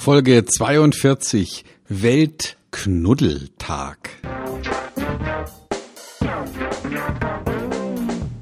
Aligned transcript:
Folge 0.00 0.44
42 0.46 1.64
Weltknuddeltag. 1.90 3.98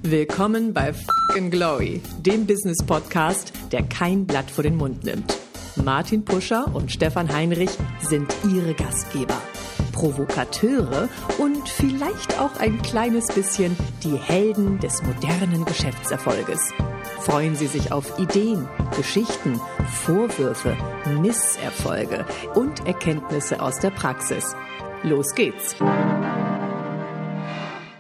Willkommen 0.03 0.73
bei 0.73 0.93
Fucking 0.93 1.51
Glory, 1.51 2.01
dem 2.21 2.47
Business 2.47 2.79
Podcast, 2.87 3.53
der 3.73 3.83
kein 3.83 4.25
Blatt 4.25 4.49
vor 4.49 4.63
den 4.63 4.77
Mund 4.77 5.03
nimmt. 5.03 5.37
Martin 5.75 6.25
Puscher 6.25 6.73
und 6.73 6.93
Stefan 6.93 7.29
Heinrich 7.29 7.71
sind 8.03 8.33
ihre 8.55 8.75
Gastgeber. 8.75 9.43
Provokateure 9.91 11.09
und 11.39 11.69
vielleicht 11.69 12.39
auch 12.39 12.55
ein 12.61 12.81
kleines 12.83 13.27
bisschen 13.35 13.77
die 14.05 14.17
Helden 14.17 14.79
des 14.79 15.03
modernen 15.03 15.65
Geschäftserfolges. 15.65 16.73
Freuen 17.21 17.57
Sie 17.57 17.67
sich 17.67 17.93
auf 17.93 18.19
Ideen, 18.19 18.69
Geschichten, 18.97 19.61
Vorwürfe, 20.05 20.77
Misserfolge 21.21 22.25
und 22.55 22.87
Erkenntnisse 22.87 23.61
aus 23.61 23.81
der 23.81 23.91
Praxis. 23.91 24.55
Los 25.03 25.35
geht's. 25.35 25.77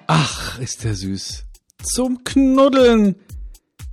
Ach, 0.06 0.58
ist 0.58 0.84
der 0.84 0.94
süß. 0.94 1.44
Zum 1.82 2.24
Knuddeln. 2.24 3.16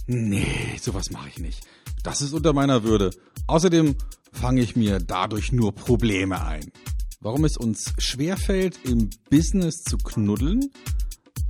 Nee, 0.07 0.77
sowas 0.81 1.11
mache 1.11 1.30
ich 1.30 1.39
nicht. 1.39 1.66
Das 2.03 2.21
ist 2.21 2.33
unter 2.33 2.53
meiner 2.53 2.83
Würde. 2.83 3.09
Außerdem 3.47 3.95
fange 4.31 4.61
ich 4.61 4.75
mir 4.75 4.99
dadurch 4.99 5.52
nur 5.52 5.73
Probleme 5.73 6.45
ein. 6.45 6.71
Warum 7.19 7.44
es 7.45 7.57
uns 7.57 7.94
schwerfällt, 7.97 8.80
im 8.83 9.09
Business 9.30 9.81
zu 9.83 9.97
knuddeln 9.97 10.69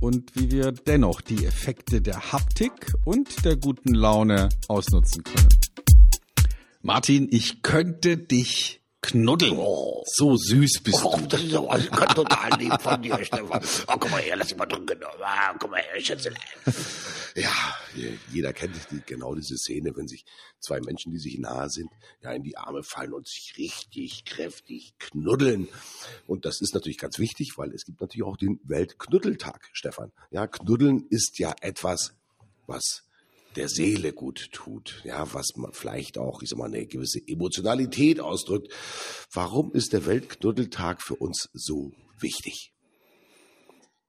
und 0.00 0.34
wie 0.36 0.50
wir 0.50 0.72
dennoch 0.72 1.20
die 1.20 1.44
Effekte 1.44 2.00
der 2.00 2.32
Haptik 2.32 2.92
und 3.04 3.44
der 3.44 3.56
guten 3.56 3.94
Laune 3.94 4.48
ausnutzen 4.68 5.24
können. 5.24 5.48
Martin, 6.82 7.28
ich 7.30 7.62
könnte 7.62 8.16
dich 8.16 8.80
knuddeln. 9.06 9.56
Oh. 9.56 10.02
So 10.06 10.36
süß 10.36 10.80
bist 10.82 11.00
Oh, 11.04 11.16
du. 11.18 11.26
das 11.26 11.42
ist 11.42 11.54
aber 11.54 11.78
ganz 11.78 12.14
total 12.14 12.58
lieb 12.60 12.80
von 12.80 13.02
dir, 13.02 13.24
Stefan. 13.24 13.60
Oh, 13.88 13.94
komm 13.98 14.10
mal 14.10 14.20
her, 14.22 14.36
lass 14.36 14.48
dich 14.48 14.56
mal 14.56 14.66
drücken. 14.66 15.00
Ah, 15.22 15.54
komm 15.58 15.70
mal 15.70 15.80
her, 15.80 16.00
Schätzelein. 16.00 16.40
Ja, 17.34 17.50
jeder 18.32 18.52
kennt 18.52 18.74
die, 18.90 19.00
genau 19.04 19.34
diese 19.34 19.56
Szene, 19.56 19.92
wenn 19.94 20.08
sich 20.08 20.24
zwei 20.60 20.80
Menschen, 20.80 21.12
die 21.12 21.18
sich 21.18 21.38
nahe 21.38 21.68
sind, 21.68 21.90
ja, 22.22 22.32
in 22.32 22.42
die 22.42 22.56
Arme 22.56 22.82
fallen 22.82 23.12
und 23.12 23.28
sich 23.28 23.54
richtig 23.58 24.24
kräftig 24.24 24.94
knuddeln. 24.98 25.68
Und 26.26 26.44
das 26.44 26.60
ist 26.60 26.74
natürlich 26.74 26.98
ganz 26.98 27.18
wichtig, 27.18 27.52
weil 27.58 27.72
es 27.72 27.84
gibt 27.84 28.00
natürlich 28.00 28.24
auch 28.26 28.36
den 28.36 28.60
Weltknuddeltag, 28.64 29.68
Stefan. 29.72 30.12
Ja, 30.30 30.46
knuddeln 30.46 31.06
ist 31.10 31.38
ja 31.38 31.54
etwas, 31.60 32.14
was 32.66 33.02
der 33.56 33.68
Seele 33.68 34.12
gut 34.12 34.50
tut, 34.52 35.02
ja, 35.04 35.32
was 35.32 35.56
man 35.56 35.72
vielleicht 35.72 36.18
auch, 36.18 36.42
ich 36.42 36.50
sag 36.50 36.58
mal, 36.58 36.66
eine 36.66 36.86
gewisse 36.86 37.20
Emotionalität 37.26 38.20
ausdrückt. 38.20 38.72
Warum 39.32 39.72
ist 39.72 39.92
der 39.92 40.06
Weltknuddeltag 40.06 41.02
für 41.02 41.16
uns 41.16 41.48
so 41.52 41.92
wichtig? 42.20 42.72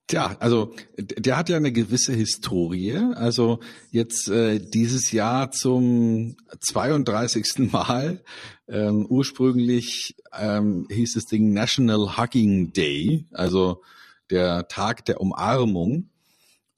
Tja, 0.07 0.37
also 0.39 0.73
der 0.97 1.35
hat 1.35 1.49
ja 1.49 1.57
eine 1.57 1.73
gewisse 1.73 2.13
Historie. 2.13 2.95
Also 2.95 3.59
jetzt 3.91 4.29
äh, 4.29 4.59
dieses 4.59 5.11
Jahr 5.11 5.51
zum 5.51 6.37
32. 6.61 7.71
Mal. 7.71 8.23
Ähm, 8.69 9.05
ursprünglich 9.05 10.15
ähm, 10.37 10.87
hieß 10.89 11.15
das 11.15 11.25
Ding 11.25 11.51
National 11.51 12.17
Hugging 12.17 12.71
Day, 12.71 13.25
also 13.31 13.81
der 14.29 14.69
Tag 14.69 15.03
der 15.05 15.19
Umarmung. 15.19 16.09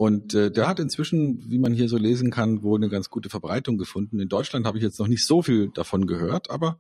Und 0.02 0.34
äh, 0.34 0.50
der 0.50 0.70
hat 0.70 0.80
inzwischen, 0.80 1.44
wie 1.52 1.60
man 1.60 1.74
hier 1.74 1.90
so 1.90 1.98
lesen 1.98 2.32
kann, 2.32 2.64
wohl 2.64 2.80
eine 2.80 2.88
ganz 2.88 3.10
gute 3.10 3.28
Verbreitung 3.30 3.78
gefunden. 3.78 4.22
In 4.22 4.30
Deutschland 4.30 4.66
habe 4.66 4.78
ich 4.78 4.84
jetzt 4.84 4.98
noch 4.98 5.10
nicht 5.10 5.28
so 5.28 5.42
viel 5.42 5.72
davon 5.74 6.08
gehört, 6.08 6.50
aber 6.50 6.80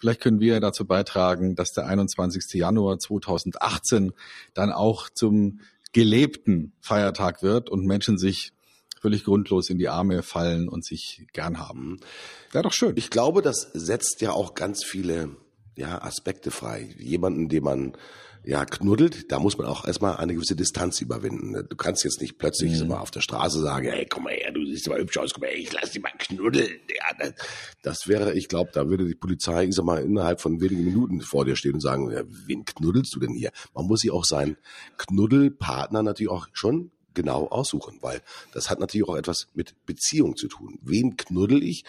vielleicht 0.00 0.20
können 0.20 0.40
wir 0.40 0.58
dazu 0.58 0.84
beitragen, 0.84 1.54
dass 1.54 1.70
der 1.70 1.86
21. 1.86 2.54
Januar 2.54 2.98
2018 2.98 4.12
dann 4.54 4.72
auch 4.72 5.08
zum 5.08 5.60
gelebten 5.92 6.72
Feiertag 6.80 7.44
wird 7.44 7.70
und 7.70 7.86
Menschen 7.86 8.18
sich 8.18 8.50
völlig 9.00 9.22
grundlos 9.22 9.70
in 9.70 9.78
die 9.78 9.88
Arme 9.88 10.24
fallen 10.24 10.68
und 10.68 10.84
sich 10.84 11.28
gern 11.32 11.60
haben. 11.60 12.00
Wäre 12.50 12.64
doch 12.64 12.72
schön. 12.72 12.94
Ich 12.96 13.10
glaube, 13.10 13.40
das 13.40 13.70
setzt 13.72 14.20
ja 14.20 14.32
auch 14.32 14.56
ganz 14.56 14.82
viele 14.84 15.36
ja, 15.78 16.02
Aspekte 16.02 16.50
frei. 16.50 16.94
Jemanden, 16.98 17.48
den 17.48 17.64
man 17.64 17.96
ja 18.44 18.64
knuddelt, 18.64 19.30
da 19.30 19.38
muss 19.38 19.58
man 19.58 19.66
auch 19.66 19.86
erstmal 19.86 20.16
eine 20.16 20.34
gewisse 20.34 20.56
Distanz 20.56 21.00
überwinden. 21.00 21.66
Du 21.68 21.76
kannst 21.76 22.04
jetzt 22.04 22.20
nicht 22.20 22.38
plötzlich 22.38 22.76
so 22.76 22.86
mal 22.86 23.00
auf 23.00 23.10
der 23.10 23.20
Straße 23.20 23.60
sagen, 23.60 23.88
hey, 23.88 24.06
komm 24.08 24.24
mal 24.24 24.32
her, 24.32 24.52
du 24.52 24.64
siehst 24.64 24.88
aber 24.88 24.98
hübsch 24.98 25.18
aus, 25.18 25.34
komm 25.34 25.42
mal 25.42 25.50
her, 25.50 25.58
ich 25.58 25.72
lass 25.72 25.90
dich 25.90 26.02
mal 26.02 26.12
knuddeln. 26.18 26.80
Ja, 26.88 27.16
das, 27.18 27.34
das 27.82 28.08
wäre, 28.08 28.34
ich 28.34 28.48
glaube, 28.48 28.70
da 28.72 28.88
würde 28.88 29.06
die 29.06 29.14
Polizei, 29.14 29.64
ich 29.64 29.74
sag 29.74 29.84
mal, 29.84 30.02
innerhalb 30.02 30.40
von 30.40 30.60
wenigen 30.60 30.84
Minuten 30.84 31.20
vor 31.20 31.44
dir 31.44 31.56
stehen 31.56 31.74
und 31.74 31.80
sagen, 31.80 32.10
ja, 32.10 32.22
wen 32.26 32.64
knuddelst 32.64 33.14
du 33.14 33.20
denn 33.20 33.34
hier? 33.34 33.50
Man 33.74 33.86
muss 33.86 34.00
sich 34.00 34.10
auch 34.10 34.24
seinen 34.24 34.56
Knuddelpartner 34.96 36.02
natürlich 36.02 36.30
auch 36.30 36.46
schon 36.52 36.90
genau 37.14 37.48
aussuchen, 37.48 37.98
weil 38.00 38.22
das 38.52 38.70
hat 38.70 38.78
natürlich 38.80 39.08
auch 39.08 39.16
etwas 39.16 39.48
mit 39.52 39.74
Beziehung 39.86 40.36
zu 40.36 40.48
tun. 40.48 40.78
Wen 40.82 41.16
knuddel 41.16 41.62
ich? 41.62 41.84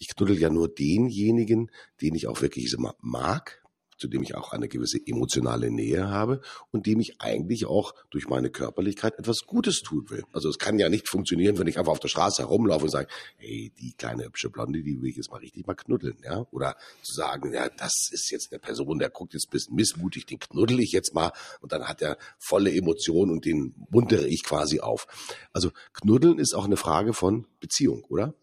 Ich 0.00 0.08
knuddel 0.16 0.40
ja 0.40 0.48
nur 0.48 0.68
denjenigen, 0.68 1.70
den 2.00 2.14
ich 2.14 2.26
auch 2.26 2.40
wirklich 2.40 2.74
mag, 3.02 3.62
zu 3.98 4.08
dem 4.08 4.22
ich 4.22 4.34
auch 4.34 4.52
eine 4.52 4.66
gewisse 4.66 4.98
emotionale 5.06 5.70
Nähe 5.70 6.08
habe 6.08 6.40
und 6.70 6.86
dem 6.86 7.00
ich 7.00 7.20
eigentlich 7.20 7.66
auch 7.66 7.94
durch 8.08 8.28
meine 8.28 8.48
Körperlichkeit 8.48 9.18
etwas 9.18 9.44
Gutes 9.46 9.82
tun 9.82 10.08
will. 10.08 10.24
Also 10.32 10.48
es 10.48 10.58
kann 10.58 10.78
ja 10.78 10.88
nicht 10.88 11.06
funktionieren, 11.06 11.58
wenn 11.58 11.66
ich 11.66 11.78
einfach 11.78 11.92
auf 11.92 12.00
der 12.00 12.08
Straße 12.08 12.40
herumlaufe 12.40 12.86
und 12.86 12.90
sage, 12.90 13.08
hey, 13.36 13.70
die 13.78 13.92
kleine 13.92 14.24
hübsche 14.24 14.48
Blonde, 14.48 14.82
die 14.82 15.02
will 15.02 15.10
ich 15.10 15.16
jetzt 15.16 15.30
mal 15.30 15.36
richtig 15.36 15.66
mal 15.66 15.74
knuddeln, 15.74 16.16
ja? 16.24 16.46
Oder 16.50 16.76
zu 17.02 17.12
sagen, 17.12 17.52
ja, 17.52 17.68
das 17.68 18.08
ist 18.10 18.30
jetzt 18.30 18.50
eine 18.52 18.58
Person, 18.58 18.98
der 18.98 19.10
guckt 19.10 19.34
jetzt 19.34 19.48
ein 19.48 19.50
bisschen 19.50 19.74
missmutig, 19.74 20.24
den 20.24 20.38
knuddel 20.38 20.80
ich 20.80 20.92
jetzt 20.92 21.14
mal 21.14 21.32
und 21.60 21.72
dann 21.72 21.86
hat 21.86 22.00
er 22.00 22.16
volle 22.38 22.72
Emotionen 22.72 23.30
und 23.30 23.44
den 23.44 23.74
muntere 23.90 24.26
ich 24.26 24.44
quasi 24.44 24.80
auf. 24.80 25.06
Also 25.52 25.72
knuddeln 25.92 26.38
ist 26.38 26.54
auch 26.54 26.64
eine 26.64 26.78
Frage 26.78 27.12
von 27.12 27.46
Beziehung, 27.60 28.04
oder? 28.08 28.34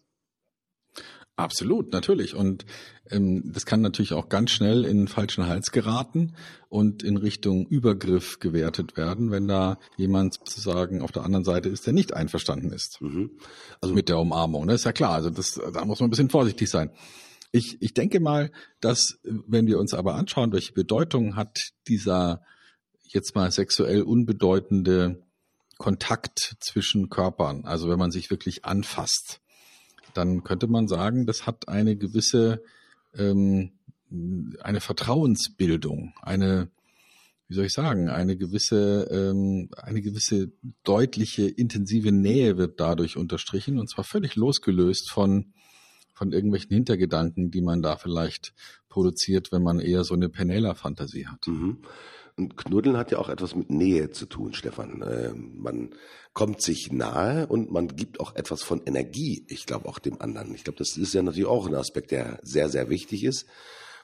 Absolut, 1.38 1.92
natürlich. 1.92 2.34
Und 2.34 2.66
ähm, 3.10 3.52
das 3.52 3.64
kann 3.64 3.80
natürlich 3.80 4.12
auch 4.12 4.28
ganz 4.28 4.50
schnell 4.50 4.84
in 4.84 4.98
den 4.98 5.08
falschen 5.08 5.46
Hals 5.46 5.70
geraten 5.70 6.34
und 6.68 7.04
in 7.04 7.16
Richtung 7.16 7.64
Übergriff 7.68 8.40
gewertet 8.40 8.96
werden, 8.96 9.30
wenn 9.30 9.46
da 9.46 9.78
jemand 9.96 10.34
sozusagen 10.34 11.00
auf 11.00 11.12
der 11.12 11.22
anderen 11.22 11.44
Seite 11.44 11.68
ist, 11.68 11.86
der 11.86 11.92
nicht 11.92 12.12
einverstanden 12.12 12.72
ist 12.72 13.00
Mhm. 13.00 13.30
Also 13.80 13.94
mit 13.94 14.08
der 14.08 14.18
Umarmung. 14.18 14.66
Das 14.66 14.80
ist 14.80 14.84
ja 14.84 14.92
klar. 14.92 15.12
Also 15.12 15.30
das, 15.30 15.60
da 15.72 15.84
muss 15.84 16.00
man 16.00 16.08
ein 16.08 16.10
bisschen 16.10 16.28
vorsichtig 16.28 16.68
sein. 16.68 16.90
Ich, 17.52 17.80
ich 17.80 17.94
denke 17.94 18.18
mal, 18.18 18.50
dass 18.80 19.20
wenn 19.22 19.68
wir 19.68 19.78
uns 19.78 19.94
aber 19.94 20.16
anschauen, 20.16 20.52
welche 20.52 20.72
Bedeutung 20.72 21.36
hat 21.36 21.70
dieser 21.86 22.42
jetzt 23.04 23.36
mal 23.36 23.52
sexuell 23.52 24.02
unbedeutende 24.02 25.22
Kontakt 25.76 26.56
zwischen 26.58 27.10
Körpern, 27.10 27.64
also 27.64 27.88
wenn 27.88 27.98
man 27.98 28.10
sich 28.10 28.28
wirklich 28.28 28.64
anfasst, 28.64 29.40
dann 30.14 30.44
könnte 30.44 30.66
man 30.66 30.88
sagen, 30.88 31.26
das 31.26 31.46
hat 31.46 31.68
eine 31.68 31.96
gewisse 31.96 32.62
ähm, 33.14 33.72
eine 34.60 34.80
Vertrauensbildung, 34.80 36.14
eine 36.22 36.70
wie 37.48 37.54
soll 37.54 37.64
ich 37.64 37.72
sagen, 37.72 38.10
eine 38.10 38.36
gewisse 38.36 39.08
ähm, 39.10 39.70
eine 39.76 40.02
gewisse 40.02 40.52
deutliche 40.84 41.48
intensive 41.48 42.12
Nähe 42.12 42.58
wird 42.58 42.80
dadurch 42.80 43.16
unterstrichen 43.16 43.78
und 43.78 43.88
zwar 43.88 44.04
völlig 44.04 44.36
losgelöst 44.36 45.10
von 45.10 45.52
von 46.14 46.32
irgendwelchen 46.32 46.74
Hintergedanken, 46.74 47.50
die 47.50 47.60
man 47.60 47.80
da 47.80 47.96
vielleicht 47.96 48.52
produziert, 48.88 49.52
wenn 49.52 49.62
man 49.62 49.78
eher 49.78 50.02
so 50.02 50.14
eine 50.14 50.28
Penela-Fantasie 50.28 51.28
hat. 51.28 51.46
Mhm. 51.46 51.78
Und 52.38 52.56
Knuddeln 52.56 52.96
hat 52.96 53.10
ja 53.10 53.18
auch 53.18 53.28
etwas 53.28 53.56
mit 53.56 53.68
Nähe 53.68 54.10
zu 54.10 54.26
tun, 54.26 54.54
Stefan. 54.54 55.02
Äh, 55.02 55.32
man 55.34 55.90
kommt 56.32 56.62
sich 56.62 56.92
nahe 56.92 57.48
und 57.48 57.72
man 57.72 57.88
gibt 57.88 58.20
auch 58.20 58.36
etwas 58.36 58.62
von 58.62 58.80
Energie, 58.86 59.44
ich 59.48 59.66
glaube 59.66 59.88
auch 59.88 59.98
dem 59.98 60.20
anderen. 60.20 60.54
Ich 60.54 60.62
glaube, 60.62 60.78
das 60.78 60.96
ist 60.96 61.12
ja 61.12 61.22
natürlich 61.22 61.48
auch 61.48 61.66
ein 61.66 61.74
Aspekt, 61.74 62.12
der 62.12 62.38
sehr, 62.42 62.68
sehr 62.68 62.88
wichtig 62.90 63.24
ist, 63.24 63.46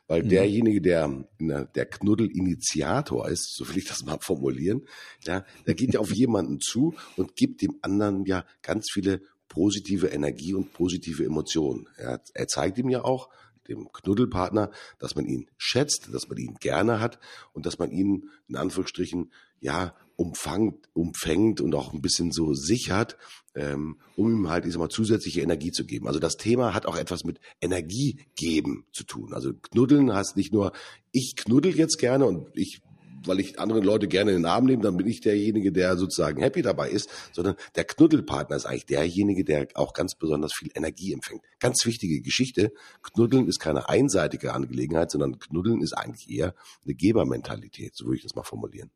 weil 0.08 0.24
derjenige, 0.24 0.80
der 0.80 1.28
der 1.38 1.86
Knuddelinitiator 1.86 3.28
ist, 3.28 3.54
so 3.54 3.68
will 3.68 3.78
ich 3.78 3.86
das 3.86 4.04
mal 4.04 4.18
formulieren, 4.20 4.82
ja, 5.24 5.44
der 5.66 5.74
geht 5.74 5.94
ja 5.94 6.00
auf 6.00 6.12
jemanden 6.12 6.60
zu 6.60 6.94
und 7.16 7.36
gibt 7.36 7.62
dem 7.62 7.78
anderen 7.82 8.24
ja 8.24 8.44
ganz 8.62 8.88
viele 8.92 9.22
positive 9.48 10.08
Energie 10.08 10.54
und 10.54 10.72
positive 10.72 11.24
Emotionen. 11.24 11.88
Er, 11.96 12.20
er 12.34 12.48
zeigt 12.48 12.78
ihm 12.78 12.90
ja 12.90 13.04
auch, 13.04 13.28
dem 13.68 13.90
Knuddelpartner, 13.92 14.70
dass 14.98 15.14
man 15.14 15.26
ihn 15.26 15.50
schätzt, 15.56 16.08
dass 16.12 16.28
man 16.28 16.38
ihn 16.38 16.56
gerne 16.60 17.00
hat 17.00 17.18
und 17.52 17.66
dass 17.66 17.78
man 17.78 17.90
ihn 17.90 18.30
in 18.48 18.56
Anführungsstrichen 18.56 19.32
ja 19.60 19.94
umfangt, 20.16 20.88
umfängt 20.92 21.60
und 21.60 21.74
auch 21.74 21.92
ein 21.92 22.02
bisschen 22.02 22.30
so 22.30 22.54
sichert, 22.54 23.16
ähm, 23.54 23.96
um 24.16 24.30
ihm 24.30 24.48
halt, 24.48 24.66
ich 24.66 24.72
sag 24.72 24.78
mal, 24.78 24.88
zusätzliche 24.88 25.40
Energie 25.40 25.72
zu 25.72 25.84
geben. 25.84 26.06
Also 26.06 26.20
das 26.20 26.36
Thema 26.36 26.74
hat 26.74 26.86
auch 26.86 26.96
etwas 26.96 27.24
mit 27.24 27.40
Energie 27.60 28.20
geben 28.36 28.84
zu 28.92 29.04
tun. 29.04 29.32
Also 29.32 29.52
knuddeln 29.52 30.12
heißt 30.12 30.36
nicht 30.36 30.52
nur, 30.52 30.72
ich 31.10 31.34
knuddel 31.36 31.76
jetzt 31.76 31.98
gerne 31.98 32.26
und 32.26 32.48
ich 32.54 32.82
weil 33.26 33.40
ich 33.40 33.58
andere 33.58 33.80
Leute 33.80 34.08
gerne 34.08 34.32
in 34.32 34.38
den 34.38 34.46
Arm 34.46 34.64
nehme, 34.64 34.82
dann 34.82 34.96
bin 34.96 35.06
ich 35.06 35.20
derjenige, 35.20 35.72
der 35.72 35.96
sozusagen 35.96 36.42
happy 36.42 36.62
dabei 36.62 36.90
ist, 36.90 37.08
sondern 37.32 37.56
der 37.76 37.84
Knuddelpartner 37.84 38.56
ist 38.56 38.66
eigentlich 38.66 38.86
derjenige, 38.86 39.44
der 39.44 39.68
auch 39.74 39.92
ganz 39.92 40.14
besonders 40.14 40.52
viel 40.54 40.70
Energie 40.74 41.12
empfängt. 41.12 41.42
Ganz 41.60 41.84
wichtige 41.86 42.20
Geschichte. 42.20 42.72
Knuddeln 43.02 43.48
ist 43.48 43.58
keine 43.58 43.88
einseitige 43.88 44.52
Angelegenheit, 44.52 45.10
sondern 45.10 45.38
Knuddeln 45.38 45.82
ist 45.82 45.92
eigentlich 45.92 46.30
eher 46.30 46.54
eine 46.84 46.94
Gebermentalität, 46.94 47.94
so 47.94 48.06
würde 48.06 48.16
ich 48.16 48.22
das 48.22 48.34
mal 48.34 48.42
formulieren. 48.42 48.90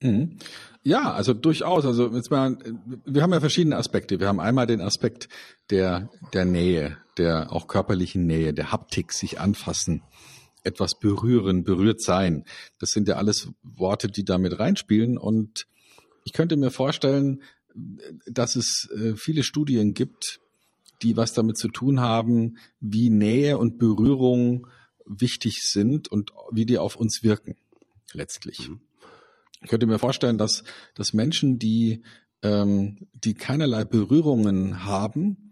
Mhm. 0.00 0.38
Ja, 0.82 1.12
also 1.12 1.34
durchaus. 1.34 1.84
Also 1.84 2.14
jetzt 2.14 2.30
mal, 2.30 2.56
wir 3.04 3.22
haben 3.22 3.32
ja 3.32 3.40
verschiedene 3.40 3.76
Aspekte. 3.76 4.20
Wir 4.20 4.28
haben 4.28 4.40
einmal 4.40 4.66
den 4.66 4.80
Aspekt 4.80 5.28
der 5.70 6.08
der 6.32 6.44
Nähe, 6.44 6.96
der 7.16 7.52
auch 7.52 7.66
körperlichen 7.66 8.26
Nähe, 8.26 8.54
der 8.54 8.70
Haptik, 8.70 9.12
sich 9.12 9.40
anfassen, 9.40 10.02
etwas 10.64 10.98
berühren, 10.98 11.64
berührt 11.64 12.02
sein. 12.02 12.44
Das 12.78 12.90
sind 12.90 13.08
ja 13.08 13.16
alles 13.16 13.48
Worte, 13.62 14.08
die 14.08 14.24
damit 14.24 14.58
reinspielen. 14.58 15.18
Und 15.18 15.66
ich 16.24 16.32
könnte 16.32 16.56
mir 16.56 16.70
vorstellen, 16.70 17.42
dass 18.26 18.56
es 18.56 18.88
äh, 18.94 19.14
viele 19.16 19.42
Studien 19.42 19.94
gibt, 19.94 20.40
die 21.02 21.16
was 21.16 21.32
damit 21.32 21.56
zu 21.58 21.68
tun 21.68 22.00
haben, 22.00 22.58
wie 22.80 23.08
Nähe 23.08 23.58
und 23.58 23.78
Berührung 23.78 24.66
wichtig 25.06 25.62
sind 25.62 26.08
und 26.08 26.32
wie 26.50 26.66
die 26.66 26.78
auf 26.78 26.96
uns 26.96 27.22
wirken, 27.22 27.56
letztlich. 28.12 28.68
Mhm. 28.68 28.80
Ich 29.62 29.68
könnte 29.68 29.86
mir 29.86 29.98
vorstellen, 29.98 30.38
dass, 30.38 30.64
dass 30.94 31.12
Menschen, 31.12 31.58
die, 31.58 32.02
ähm, 32.42 33.08
die 33.12 33.34
keinerlei 33.34 33.84
Berührungen 33.84 34.84
haben, 34.84 35.47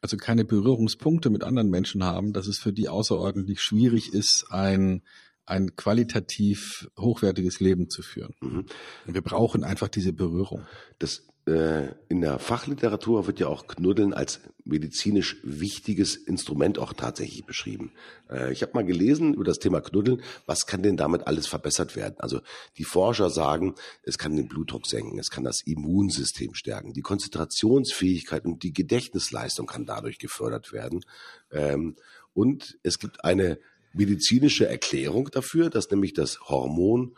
also 0.00 0.16
keine 0.16 0.44
Berührungspunkte 0.44 1.30
mit 1.30 1.44
anderen 1.44 1.70
Menschen 1.70 2.04
haben, 2.04 2.32
dass 2.32 2.46
es 2.46 2.58
für 2.58 2.72
die 2.72 2.88
außerordentlich 2.88 3.60
schwierig 3.60 4.12
ist, 4.12 4.46
ein, 4.50 5.02
ein 5.44 5.76
qualitativ 5.76 6.88
hochwertiges 6.98 7.60
Leben 7.60 7.88
zu 7.88 8.02
führen. 8.02 8.34
Mhm. 8.40 8.66
Wir 9.06 9.22
brauchen 9.22 9.64
einfach 9.64 9.88
diese 9.88 10.12
Berührung. 10.12 10.66
Das 10.98 11.26
in 11.46 12.20
der 12.22 12.40
Fachliteratur 12.40 13.28
wird 13.28 13.38
ja 13.38 13.46
auch 13.46 13.68
Knuddeln 13.68 14.12
als 14.12 14.40
medizinisch 14.64 15.36
wichtiges 15.44 16.16
Instrument 16.16 16.78
auch 16.78 16.92
tatsächlich 16.92 17.44
beschrieben. 17.44 17.92
Äh, 18.28 18.52
ich 18.52 18.62
habe 18.62 18.72
mal 18.74 18.84
gelesen 18.84 19.32
über 19.32 19.44
das 19.44 19.60
Thema 19.60 19.80
Knuddeln, 19.80 20.22
was 20.46 20.66
kann 20.66 20.82
denn 20.82 20.96
damit 20.96 21.28
alles 21.28 21.46
verbessert 21.46 21.94
werden? 21.94 22.16
Also 22.18 22.40
die 22.78 22.84
Forscher 22.84 23.30
sagen, 23.30 23.76
es 24.02 24.18
kann 24.18 24.34
den 24.34 24.48
Blutdruck 24.48 24.88
senken, 24.88 25.20
es 25.20 25.30
kann 25.30 25.44
das 25.44 25.62
Immunsystem 25.62 26.54
stärken, 26.54 26.92
die 26.92 27.02
Konzentrationsfähigkeit 27.02 28.44
und 28.44 28.64
die 28.64 28.72
Gedächtnisleistung 28.72 29.66
kann 29.66 29.86
dadurch 29.86 30.18
gefördert 30.18 30.72
werden. 30.72 31.04
Ähm, 31.52 31.94
und 32.34 32.76
es 32.82 32.98
gibt 32.98 33.24
eine 33.24 33.60
medizinische 33.92 34.68
Erklärung 34.68 35.30
dafür, 35.30 35.70
dass 35.70 35.88
nämlich 35.90 36.12
das 36.12 36.40
Hormon 36.48 37.14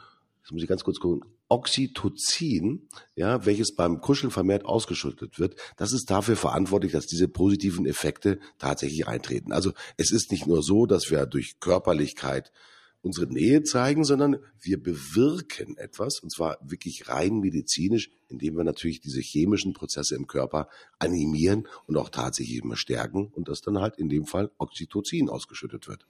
jetzt 0.48 0.52
muss 0.52 0.62
ich 0.62 0.68
ganz 0.68 0.82
kurz 0.82 0.98
gucken, 0.98 1.28
Oxytocin, 1.48 2.88
ja, 3.14 3.46
welches 3.46 3.74
beim 3.74 4.00
Kuscheln 4.00 4.30
vermehrt 4.30 4.64
ausgeschüttet 4.64 5.38
wird, 5.38 5.56
das 5.76 5.92
ist 5.92 6.10
dafür 6.10 6.36
verantwortlich, 6.36 6.92
dass 6.92 7.06
diese 7.06 7.28
positiven 7.28 7.86
Effekte 7.86 8.38
tatsächlich 8.58 9.06
eintreten. 9.06 9.52
Also 9.52 9.72
es 9.96 10.12
ist 10.12 10.30
nicht 10.30 10.46
nur 10.46 10.62
so, 10.62 10.86
dass 10.86 11.10
wir 11.10 11.24
durch 11.26 11.58
Körperlichkeit 11.60 12.52
unsere 13.00 13.26
Nähe 13.32 13.62
zeigen, 13.62 14.04
sondern 14.04 14.38
wir 14.60 14.82
bewirken 14.82 15.76
etwas, 15.76 16.20
und 16.20 16.30
zwar 16.30 16.58
wirklich 16.62 17.08
rein 17.08 17.38
medizinisch, 17.38 18.10
indem 18.28 18.56
wir 18.56 18.64
natürlich 18.64 19.00
diese 19.00 19.20
chemischen 19.20 19.72
Prozesse 19.72 20.16
im 20.16 20.26
Körper 20.26 20.68
animieren 20.98 21.68
und 21.86 21.96
auch 21.96 22.10
tatsächlich 22.10 22.58
immer 22.58 22.76
stärken 22.76 23.28
und 23.28 23.48
das 23.48 23.60
dann 23.60 23.78
halt 23.78 23.96
in 23.98 24.08
dem 24.08 24.26
Fall 24.26 24.50
Oxytocin 24.58 25.28
ausgeschüttet 25.28 25.88
wird. 25.88 26.06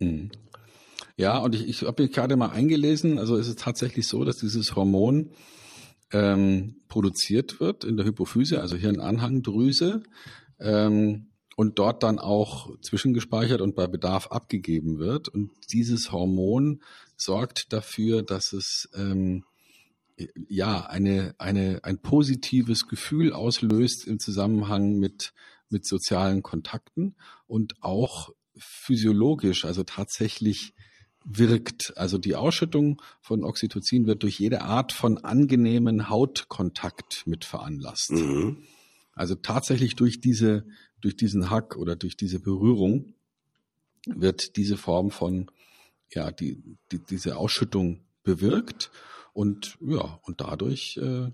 Mhm. 0.00 0.30
Ja, 1.16 1.38
und 1.38 1.54
ich, 1.54 1.66
ich 1.66 1.82
habe 1.82 2.02
mich 2.02 2.12
gerade 2.12 2.36
mal 2.36 2.50
eingelesen, 2.50 3.18
also 3.18 3.36
es 3.36 3.48
ist 3.48 3.58
tatsächlich 3.58 4.06
so, 4.06 4.24
dass 4.24 4.36
dieses 4.36 4.76
Hormon 4.76 5.30
ähm, 6.12 6.76
produziert 6.88 7.58
wird 7.58 7.84
in 7.84 7.96
der 7.96 8.06
Hypophyse, 8.06 8.60
also 8.60 8.76
hier 8.76 8.90
in 8.90 9.00
Anhangdrüse, 9.00 10.02
ähm, 10.60 11.28
und 11.56 11.78
dort 11.78 12.02
dann 12.02 12.18
auch 12.18 12.78
zwischengespeichert 12.82 13.62
und 13.62 13.74
bei 13.74 13.86
Bedarf 13.86 14.26
abgegeben 14.26 14.98
wird. 14.98 15.28
Und 15.28 15.50
dieses 15.72 16.12
Hormon 16.12 16.82
sorgt 17.16 17.72
dafür, 17.72 18.22
dass 18.22 18.52
es 18.52 18.90
ähm, 18.94 19.44
ja 20.48 20.84
eine, 20.84 21.34
eine, 21.38 21.80
ein 21.82 21.98
positives 21.98 22.88
Gefühl 22.88 23.32
auslöst 23.32 24.06
im 24.06 24.18
Zusammenhang 24.18 24.98
mit, 24.98 25.32
mit 25.70 25.86
sozialen 25.86 26.42
Kontakten 26.42 27.16
und 27.46 27.82
auch 27.82 28.34
physiologisch, 28.58 29.64
also 29.64 29.82
tatsächlich 29.82 30.74
wirkt. 31.26 31.92
Also 31.96 32.18
die 32.18 32.36
Ausschüttung 32.36 33.02
von 33.20 33.44
Oxytocin 33.44 34.06
wird 34.06 34.22
durch 34.22 34.38
jede 34.38 34.62
Art 34.62 34.92
von 34.92 35.18
angenehmen 35.18 36.08
Hautkontakt 36.08 37.26
mit 37.26 37.44
veranlasst. 37.44 38.12
Mhm. 38.12 38.58
Also 39.12 39.34
tatsächlich 39.34 39.96
durch 39.96 40.20
diese, 40.20 40.66
durch 41.00 41.16
diesen 41.16 41.50
Hack 41.50 41.76
oder 41.76 41.96
durch 41.96 42.16
diese 42.16 42.38
Berührung 42.38 43.14
wird 44.06 44.56
diese 44.56 44.76
Form 44.76 45.10
von, 45.10 45.50
ja, 46.12 46.30
die, 46.30 46.62
die 46.92 47.00
diese 47.00 47.36
Ausschüttung 47.36 48.04
bewirkt 48.22 48.90
und 49.32 49.76
ja, 49.80 50.20
und 50.22 50.40
dadurch 50.40 50.96
äh, 50.98 51.30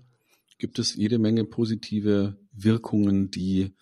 gibt 0.57 0.79
es 0.79 0.95
jede 0.95 1.19
Menge 1.19 1.45
positive 1.45 2.37
Wirkungen, 2.51 3.29
die 3.31 3.73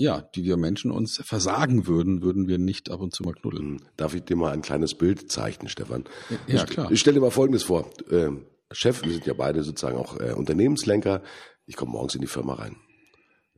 ja, 0.00 0.22
die 0.34 0.44
wir 0.44 0.56
Menschen 0.56 0.90
uns 0.90 1.20
versagen 1.22 1.86
würden, 1.86 2.22
würden 2.22 2.48
wir 2.48 2.56
nicht 2.56 2.90
ab 2.90 3.00
und 3.00 3.14
zu 3.14 3.22
mal 3.22 3.34
knuddeln. 3.34 3.78
Hm. 3.78 3.80
Darf 3.98 4.14
ich 4.14 4.22
dir 4.22 4.34
mal 4.34 4.52
ein 4.52 4.62
kleines 4.62 4.94
Bild 4.94 5.30
zeichnen, 5.30 5.68
Stefan? 5.68 6.04
Ja, 6.46 6.64
klar. 6.64 6.90
Ich 6.90 7.00
stelle 7.00 7.16
dir 7.16 7.20
mal 7.20 7.30
Folgendes 7.30 7.64
vor. 7.64 7.90
Äh, 8.10 8.30
Chef, 8.72 9.02
wir 9.04 9.12
sind 9.12 9.26
ja 9.26 9.34
beide 9.34 9.62
sozusagen 9.62 9.98
auch 9.98 10.18
äh, 10.18 10.32
Unternehmenslenker. 10.32 11.22
Ich 11.66 11.76
komme 11.76 11.92
morgens 11.92 12.14
in 12.14 12.22
die 12.22 12.28
Firma 12.28 12.54
rein. 12.54 12.76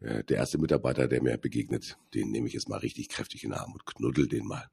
Äh, 0.00 0.24
der 0.24 0.38
erste 0.38 0.58
Mitarbeiter, 0.58 1.06
der 1.06 1.22
mir 1.22 1.38
begegnet, 1.38 1.96
den 2.12 2.32
nehme 2.32 2.48
ich 2.48 2.54
jetzt 2.54 2.68
mal 2.68 2.78
richtig 2.78 3.08
kräftig 3.08 3.44
in 3.44 3.50
den 3.50 3.58
Arm 3.60 3.72
und 3.72 3.86
knuddel 3.86 4.26
den 4.26 4.44
mal. 4.44 4.66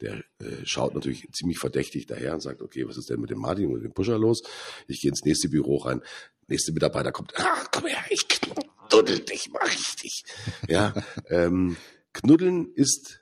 Der 0.00 0.14
äh, 0.38 0.64
schaut 0.64 0.94
natürlich 0.94 1.28
ziemlich 1.32 1.58
verdächtig 1.58 2.06
daher 2.06 2.34
und 2.34 2.40
sagt, 2.40 2.62
okay, 2.62 2.86
was 2.86 2.96
ist 2.96 3.10
denn 3.10 3.20
mit 3.20 3.30
dem 3.30 3.40
Martin 3.40 3.72
und 3.72 3.82
dem 3.82 3.92
Pusher 3.92 4.16
los? 4.16 4.42
Ich 4.86 5.00
gehe 5.00 5.10
ins 5.10 5.24
nächste 5.24 5.48
Büro 5.48 5.78
rein. 5.78 6.02
Nächste 6.46 6.72
Mitarbeiter 6.72 7.10
kommt, 7.10 7.32
ah, 7.36 7.64
komm 7.72 7.86
her, 7.86 7.98
ich 8.10 8.28
knuddel 8.28 8.59
dich 8.92 9.50
mal 9.50 9.62
richtig. 9.62 10.24
Ja, 10.68 10.94
ähm, 11.28 11.76
knuddeln 12.12 12.72
ist, 12.74 13.20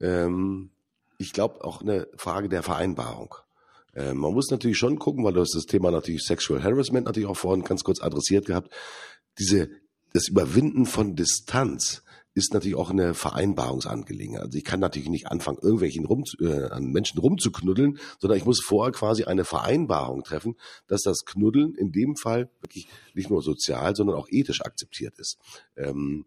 ähm, 0.00 0.70
ich 1.18 1.32
glaube, 1.32 1.64
auch 1.64 1.82
eine 1.82 2.08
Frage 2.16 2.48
der 2.48 2.62
Vereinbarung. 2.62 3.34
Ähm, 3.94 4.18
man 4.18 4.32
muss 4.32 4.50
natürlich 4.50 4.78
schon 4.78 4.98
gucken, 4.98 5.24
weil 5.24 5.32
du 5.32 5.40
hast 5.40 5.54
das 5.54 5.66
Thema 5.66 5.90
natürlich 5.90 6.22
Sexual 6.22 6.62
Harassment 6.62 7.06
natürlich 7.06 7.28
auch 7.28 7.36
vorhin 7.36 7.64
ganz 7.64 7.84
kurz 7.84 8.00
adressiert 8.00 8.46
gehabt. 8.46 8.72
Diese, 9.38 9.70
das 10.12 10.28
Überwinden 10.28 10.86
von 10.86 11.16
Distanz 11.16 12.02
ist 12.34 12.54
natürlich 12.54 12.76
auch 12.76 12.90
eine 12.90 13.14
Vereinbarungsangelegenheit. 13.14 14.42
Also 14.44 14.58
ich 14.58 14.64
kann 14.64 14.80
natürlich 14.80 15.08
nicht 15.08 15.26
anfangen, 15.26 15.58
irgendwelchen 15.60 16.04
rum, 16.04 16.24
äh, 16.40 16.64
an 16.70 16.86
Menschen 16.86 17.18
rumzuknuddeln, 17.18 17.98
sondern 18.18 18.38
ich 18.38 18.44
muss 18.44 18.60
vorher 18.62 18.92
quasi 18.92 19.24
eine 19.24 19.44
Vereinbarung 19.44 20.22
treffen, 20.22 20.56
dass 20.86 21.02
das 21.02 21.24
Knuddeln 21.24 21.74
in 21.74 21.92
dem 21.92 22.16
Fall 22.16 22.50
wirklich 22.60 22.88
nicht 23.14 23.30
nur 23.30 23.42
sozial, 23.42 23.96
sondern 23.96 24.16
auch 24.16 24.28
ethisch 24.30 24.62
akzeptiert 24.62 25.18
ist. 25.18 25.38
Ähm, 25.76 26.24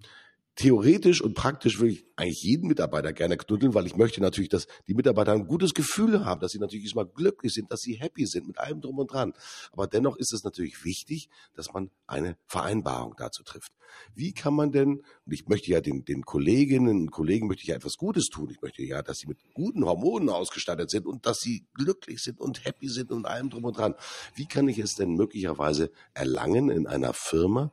theoretisch 0.56 1.22
und 1.22 1.34
praktisch 1.34 1.80
würde 1.80 1.94
ich 1.94 2.06
eigentlich 2.16 2.44
jeden 2.44 2.68
Mitarbeiter 2.68 3.12
gerne 3.12 3.38
knuddeln, 3.38 3.74
weil 3.74 3.88
ich 3.88 3.96
möchte 3.96 4.22
natürlich, 4.22 4.50
dass 4.50 4.68
die 4.88 4.94
Mitarbeiter 4.94 5.32
ein 5.32 5.48
gutes 5.48 5.74
Gefühl 5.74 6.26
haben, 6.26 6.42
dass 6.42 6.52
sie 6.52 6.60
natürlich 6.60 6.94
mal 6.94 7.08
glücklich 7.08 7.54
sind, 7.54 7.72
dass 7.72 7.82
sie 7.82 7.94
happy 7.94 8.26
sind 8.26 8.48
mit 8.48 8.60
allem 8.60 8.82
drum 8.82 9.00
und 9.00 9.12
dran. 9.12 9.34
Aber 9.72 9.88
dennoch 9.88 10.18
ist 10.18 10.32
es 10.32 10.44
natürlich 10.44 10.86
wichtig, 10.86 11.30
dass 11.56 11.74
man 11.74 11.90
eine 12.06 12.38
Vereinbarung 12.46 13.16
dazu 13.18 13.44
trifft. 13.44 13.74
Wie 14.16 14.34
kann 14.34 14.54
man 14.54 14.72
denn, 14.72 15.04
und 15.26 15.34
ich 15.34 15.48
möchte 15.48 15.72
ja 15.72 15.82
den, 15.82 16.06
den 16.06 16.24
Kolleginnen 16.24 17.02
und 17.02 17.12
Kollegen 17.12 17.48
möchte 17.48 17.64
ich 17.64 17.70
ja 17.70 17.76
etwas 17.76 17.98
Gutes 17.98 18.28
tun. 18.28 18.50
Ich 18.52 18.62
möchte 18.62 18.84
ja, 18.84 19.02
dass 19.02 19.20
sie 19.20 19.28
mit 19.28 19.40
guten 19.54 19.86
Hormonen 19.86 20.30
ausgestattet 20.30 20.90
sind 20.90 21.06
und 21.06 21.26
dass 21.26 21.40
sie 21.40 21.66
glücklich 21.74 22.22
sind 22.22 22.40
und 22.40 22.66
happy 22.66 22.90
sind 22.90 23.12
und 23.12 23.26
allem 23.26 23.50
drum 23.50 23.66
und 23.66 23.78
dran. 23.78 23.96
Wie 24.36 24.48
kann 24.48 24.68
ich 24.68 24.80
es 24.80 24.96
denn 24.96 25.16
möglicherweise 25.16 25.92
erlangen 26.14 26.70
in 26.70 26.88
einer 26.88 27.14
Firma, 27.14 27.72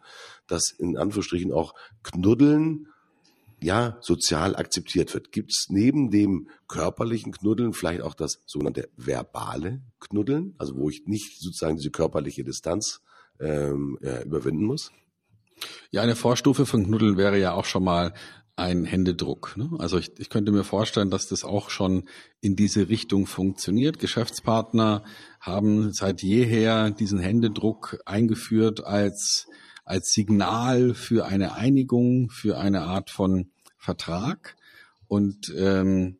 dass 0.50 0.70
in 0.70 0.96
Anführungsstrichen 0.96 1.52
auch 1.52 1.74
Knuddeln 2.02 2.88
ja 3.62 3.98
sozial 4.00 4.56
akzeptiert 4.56 5.12
wird. 5.14 5.32
Gibt 5.32 5.52
es 5.52 5.66
neben 5.68 6.10
dem 6.10 6.48
körperlichen 6.66 7.32
Knuddeln 7.32 7.72
vielleicht 7.72 8.02
auch 8.02 8.14
das 8.14 8.42
sogenannte 8.46 8.88
verbale 8.96 9.82
Knuddeln, 10.00 10.54
also 10.58 10.76
wo 10.76 10.88
ich 10.88 11.06
nicht 11.06 11.40
sozusagen 11.40 11.76
diese 11.76 11.90
körperliche 11.90 12.44
Distanz 12.44 13.02
ähm, 13.38 13.98
äh, 14.02 14.24
überwinden 14.24 14.64
muss? 14.64 14.92
Ja, 15.90 16.02
eine 16.02 16.16
Vorstufe 16.16 16.64
von 16.64 16.84
Knuddeln 16.84 17.16
wäre 17.16 17.38
ja 17.38 17.52
auch 17.52 17.66
schon 17.66 17.84
mal 17.84 18.14
ein 18.56 18.84
Händedruck. 18.84 19.56
Ne? 19.56 19.70
Also 19.78 19.98
ich, 19.98 20.18
ich 20.18 20.28
könnte 20.28 20.52
mir 20.52 20.64
vorstellen, 20.64 21.10
dass 21.10 21.28
das 21.28 21.44
auch 21.44 21.70
schon 21.70 22.08
in 22.40 22.56
diese 22.56 22.88
Richtung 22.88 23.26
funktioniert. 23.26 23.98
Geschäftspartner 23.98 25.02
haben 25.40 25.92
seit 25.92 26.22
jeher 26.22 26.90
diesen 26.90 27.18
Händedruck 27.18 27.98
eingeführt 28.04 28.84
als 28.84 29.46
als 29.84 30.12
Signal 30.12 30.94
für 30.94 31.26
eine 31.26 31.54
Einigung, 31.54 32.30
für 32.30 32.58
eine 32.58 32.82
Art 32.82 33.10
von 33.10 33.50
Vertrag. 33.76 34.56
Und 35.08 35.52
ähm, 35.56 36.18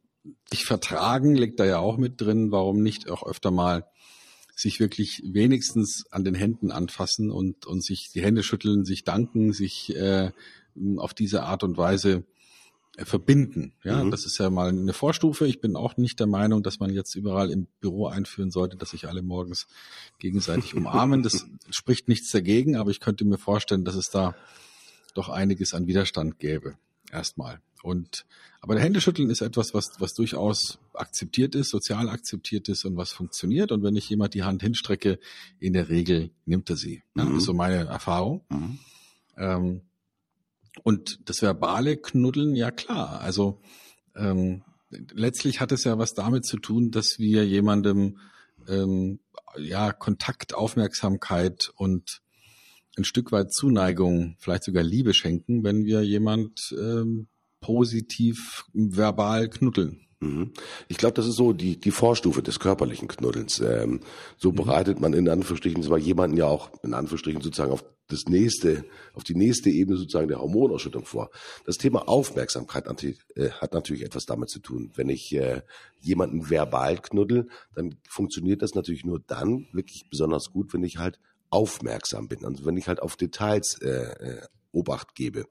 sich 0.50 0.64
vertragen 0.64 1.34
liegt 1.34 1.60
da 1.60 1.64
ja 1.64 1.78
auch 1.78 1.96
mit 1.96 2.20
drin. 2.20 2.50
Warum 2.50 2.82
nicht 2.82 3.08
auch 3.08 3.26
öfter 3.26 3.50
mal 3.50 3.86
sich 4.54 4.80
wirklich 4.80 5.22
wenigstens 5.24 6.04
an 6.10 6.24
den 6.24 6.34
Händen 6.34 6.70
anfassen 6.70 7.30
und, 7.30 7.66
und 7.66 7.82
sich 7.82 8.10
die 8.12 8.22
Hände 8.22 8.42
schütteln, 8.42 8.84
sich 8.84 9.04
danken, 9.04 9.52
sich 9.52 9.96
äh, 9.96 10.32
auf 10.96 11.14
diese 11.14 11.44
Art 11.44 11.62
und 11.62 11.78
Weise 11.78 12.24
verbinden. 12.98 13.72
Ja, 13.82 14.04
mhm. 14.04 14.10
das 14.10 14.26
ist 14.26 14.38
ja 14.38 14.50
mal 14.50 14.68
eine 14.68 14.92
Vorstufe. 14.92 15.46
Ich 15.46 15.60
bin 15.60 15.76
auch 15.76 15.96
nicht 15.96 16.20
der 16.20 16.26
Meinung, 16.26 16.62
dass 16.62 16.80
man 16.80 16.90
jetzt 16.90 17.14
überall 17.14 17.50
im 17.50 17.66
Büro 17.80 18.06
einführen 18.06 18.50
sollte, 18.50 18.76
dass 18.76 18.90
sich 18.90 19.08
alle 19.08 19.22
morgens 19.22 19.66
gegenseitig 20.18 20.74
umarmen. 20.74 21.22
Das 21.22 21.46
spricht 21.70 22.08
nichts 22.08 22.30
dagegen, 22.30 22.76
aber 22.76 22.90
ich 22.90 23.00
könnte 23.00 23.24
mir 23.24 23.38
vorstellen, 23.38 23.84
dass 23.84 23.94
es 23.94 24.10
da 24.10 24.34
doch 25.14 25.28
einiges 25.28 25.74
an 25.74 25.86
Widerstand 25.86 26.38
gäbe. 26.38 26.76
Erstmal. 27.10 27.60
Und 27.82 28.26
aber 28.60 28.74
der 28.74 28.84
Händeschütteln 28.84 29.30
ist 29.30 29.40
etwas, 29.40 29.72
was, 29.72 29.92
was 30.00 30.12
durchaus 30.12 30.78
akzeptiert 30.92 31.54
ist, 31.54 31.70
sozial 31.70 32.10
akzeptiert 32.10 32.68
ist 32.68 32.84
und 32.84 32.96
was 32.96 33.10
funktioniert. 33.10 33.72
Und 33.72 33.82
wenn 33.82 33.96
ich 33.96 34.08
jemand 34.10 34.34
die 34.34 34.42
Hand 34.42 34.62
hinstrecke, 34.62 35.18
in 35.58 35.72
der 35.72 35.88
Regel 35.88 36.30
nimmt 36.44 36.68
er 36.68 36.76
sie. 36.76 37.02
Ja, 37.14 37.24
mhm. 37.24 37.28
Das 37.30 37.38
ist 37.38 37.44
so 37.44 37.54
meine 37.54 37.86
Erfahrung. 37.86 38.44
Mhm. 38.50 38.78
Ähm, 39.38 39.80
und 40.82 41.28
das 41.28 41.42
verbale 41.42 41.96
Knuddeln, 41.96 42.54
ja 42.54 42.70
klar. 42.70 43.20
Also 43.20 43.60
ähm, 44.16 44.62
letztlich 44.90 45.60
hat 45.60 45.72
es 45.72 45.84
ja 45.84 45.98
was 45.98 46.14
damit 46.14 46.44
zu 46.44 46.58
tun, 46.58 46.90
dass 46.90 47.18
wir 47.18 47.46
jemandem 47.46 48.18
ähm, 48.68 49.20
ja 49.56 49.92
Kontakt, 49.92 50.54
Aufmerksamkeit 50.54 51.72
und 51.76 52.20
ein 52.96 53.04
Stück 53.04 53.32
weit 53.32 53.52
Zuneigung, 53.52 54.36
vielleicht 54.38 54.64
sogar 54.64 54.82
Liebe 54.82 55.14
schenken, 55.14 55.64
wenn 55.64 55.84
wir 55.84 56.02
jemand 56.02 56.74
ähm, 56.78 57.28
positiv 57.60 58.64
verbal 58.72 59.48
knuddeln. 59.48 60.06
Mhm. 60.20 60.52
Ich 60.88 60.98
glaube, 60.98 61.14
das 61.14 61.26
ist 61.26 61.36
so 61.36 61.52
die, 61.52 61.78
die 61.78 61.90
Vorstufe 61.90 62.42
des 62.42 62.58
körperlichen 62.58 63.08
Knuddelns. 63.08 63.60
Ähm, 63.60 64.00
so 64.36 64.50
mhm. 64.50 64.56
bereitet 64.56 65.00
man 65.00 65.12
in 65.12 65.28
Anführungsstrichen 65.28 65.82
zwar 65.82 65.98
jemanden 65.98 66.36
ja 66.36 66.46
auch 66.46 66.70
in 66.82 66.94
Anführungsstrichen 66.94 67.42
sozusagen 67.42 67.72
auf 67.72 67.84
das 68.12 68.24
nächste, 68.28 68.84
auf 69.14 69.24
die 69.24 69.34
nächste 69.34 69.70
Ebene 69.70 69.96
sozusagen 69.96 70.28
der 70.28 70.40
Hormonausschüttung 70.40 71.04
vor. 71.04 71.30
Das 71.66 71.76
Thema 71.76 72.08
Aufmerksamkeit 72.08 72.86
äh, 73.34 73.50
hat 73.50 73.74
natürlich 73.74 74.04
etwas 74.04 74.26
damit 74.26 74.50
zu 74.50 74.60
tun. 74.60 74.92
Wenn 74.94 75.08
ich 75.08 75.34
äh, 75.34 75.62
jemanden 76.00 76.50
verbal 76.50 76.98
knuddel, 76.98 77.48
dann 77.74 77.96
funktioniert 78.08 78.62
das 78.62 78.74
natürlich 78.74 79.04
nur 79.04 79.20
dann 79.20 79.68
wirklich 79.72 80.06
besonders 80.10 80.50
gut, 80.52 80.72
wenn 80.74 80.84
ich 80.84 80.98
halt 80.98 81.18
aufmerksam 81.50 82.28
bin. 82.28 82.44
Also 82.44 82.64
wenn 82.64 82.76
ich 82.76 82.88
halt 82.88 83.00
auf 83.00 83.16
Details 83.16 83.78
äh, 83.82 83.88
äh 83.88 84.42
Obacht 84.72 85.14
gebe. 85.14 85.46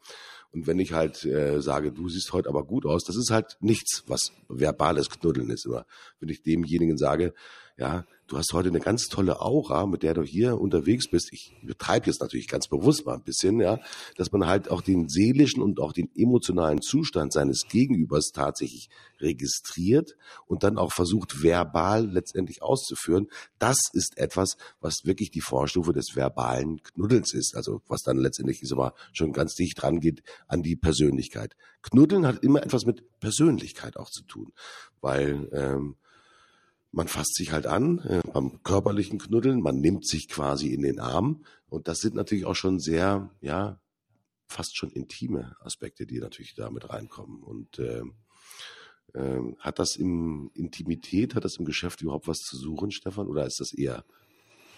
Und 0.51 0.65
wenn 0.65 0.79
ich 0.79 0.93
halt 0.93 1.25
äh, 1.25 1.61
sage, 1.61 1.91
du 1.91 2.09
siehst 2.09 2.33
heute 2.33 2.49
aber 2.49 2.65
gut 2.65 2.85
aus, 2.85 3.03
das 3.03 3.15
ist 3.15 3.29
halt 3.29 3.57
nichts, 3.59 4.03
was 4.07 4.31
verbales 4.47 5.09
Knuddeln 5.09 5.49
ist. 5.49 5.65
Immer 5.65 5.85
wenn 6.19 6.29
ich 6.29 6.41
demjenigen 6.41 6.97
sage, 6.97 7.33
ja, 7.79 8.05
du 8.27 8.37
hast 8.37 8.51
heute 8.51 8.67
eine 8.67 8.81
ganz 8.81 9.07
tolle 9.07 9.39
Aura, 9.39 9.85
mit 9.85 10.03
der 10.03 10.13
du 10.13 10.21
hier 10.21 10.59
unterwegs 10.59 11.09
bist. 11.09 11.31
Ich 11.31 11.55
betreibe 11.63 12.07
jetzt 12.07 12.19
natürlich 12.19 12.49
ganz 12.49 12.67
bewusst 12.67 13.05
mal 13.05 13.15
ein 13.15 13.23
bisschen, 13.23 13.61
ja, 13.61 13.79
dass 14.17 14.33
man 14.33 14.45
halt 14.45 14.69
auch 14.69 14.81
den 14.81 15.07
seelischen 15.07 15.63
und 15.63 15.79
auch 15.79 15.93
den 15.93 16.09
emotionalen 16.13 16.81
Zustand 16.81 17.31
seines 17.31 17.67
Gegenübers 17.69 18.31
tatsächlich 18.33 18.89
registriert 19.21 20.17
und 20.45 20.63
dann 20.63 20.77
auch 20.77 20.91
versucht, 20.91 21.41
verbal 21.41 22.05
letztendlich 22.05 22.61
auszuführen. 22.61 23.27
Das 23.59 23.77
ist 23.93 24.17
etwas, 24.17 24.57
was 24.81 25.05
wirklich 25.05 25.31
die 25.31 25.41
Vorstufe 25.41 25.93
des 25.93 26.17
verbalen 26.17 26.83
Knuddels 26.83 27.33
ist. 27.33 27.55
Also 27.55 27.81
was 27.87 28.01
dann 28.01 28.17
letztendlich 28.17 28.61
ist 28.61 28.75
schon 29.13 29.31
ganz 29.31 29.55
dicht 29.55 29.81
dran 29.81 30.01
geht 30.01 30.21
an 30.47 30.63
die 30.63 30.75
Persönlichkeit. 30.75 31.55
Knuddeln 31.81 32.27
hat 32.27 32.43
immer 32.43 32.61
etwas 32.61 32.85
mit 32.85 33.19
Persönlichkeit 33.21 33.95
auch 33.95 34.09
zu 34.09 34.23
tun, 34.23 34.51
weil 34.99 35.49
ähm, 35.53 35.95
man 36.91 37.07
fasst 37.07 37.35
sich 37.35 37.51
halt 37.51 37.67
an 37.67 37.99
äh, 37.99 38.21
beim 38.33 38.63
körperlichen 38.63 39.19
Knuddeln, 39.19 39.61
man 39.61 39.79
nimmt 39.79 40.07
sich 40.07 40.27
quasi 40.27 40.73
in 40.73 40.81
den 40.81 40.99
Arm 40.99 41.43
und 41.67 41.87
das 41.87 41.99
sind 41.99 42.15
natürlich 42.15 42.45
auch 42.45 42.55
schon 42.55 42.79
sehr, 42.79 43.29
ja, 43.41 43.79
fast 44.47 44.75
schon 44.75 44.89
intime 44.89 45.55
Aspekte, 45.61 46.05
die 46.07 46.19
natürlich 46.19 46.55
damit 46.55 46.89
reinkommen 46.89 47.43
und 47.43 47.77
äh, 47.77 48.01
äh, 49.13 49.41
hat 49.59 49.79
das 49.79 49.95
im 49.95 50.49
Intimität, 50.55 51.35
hat 51.35 51.45
das 51.45 51.57
im 51.57 51.65
Geschäft 51.65 52.01
überhaupt 52.01 52.27
was 52.27 52.39
zu 52.39 52.57
suchen, 52.57 52.91
Stefan, 52.91 53.27
oder 53.27 53.45
ist 53.45 53.59
das 53.59 53.73
eher 53.73 54.03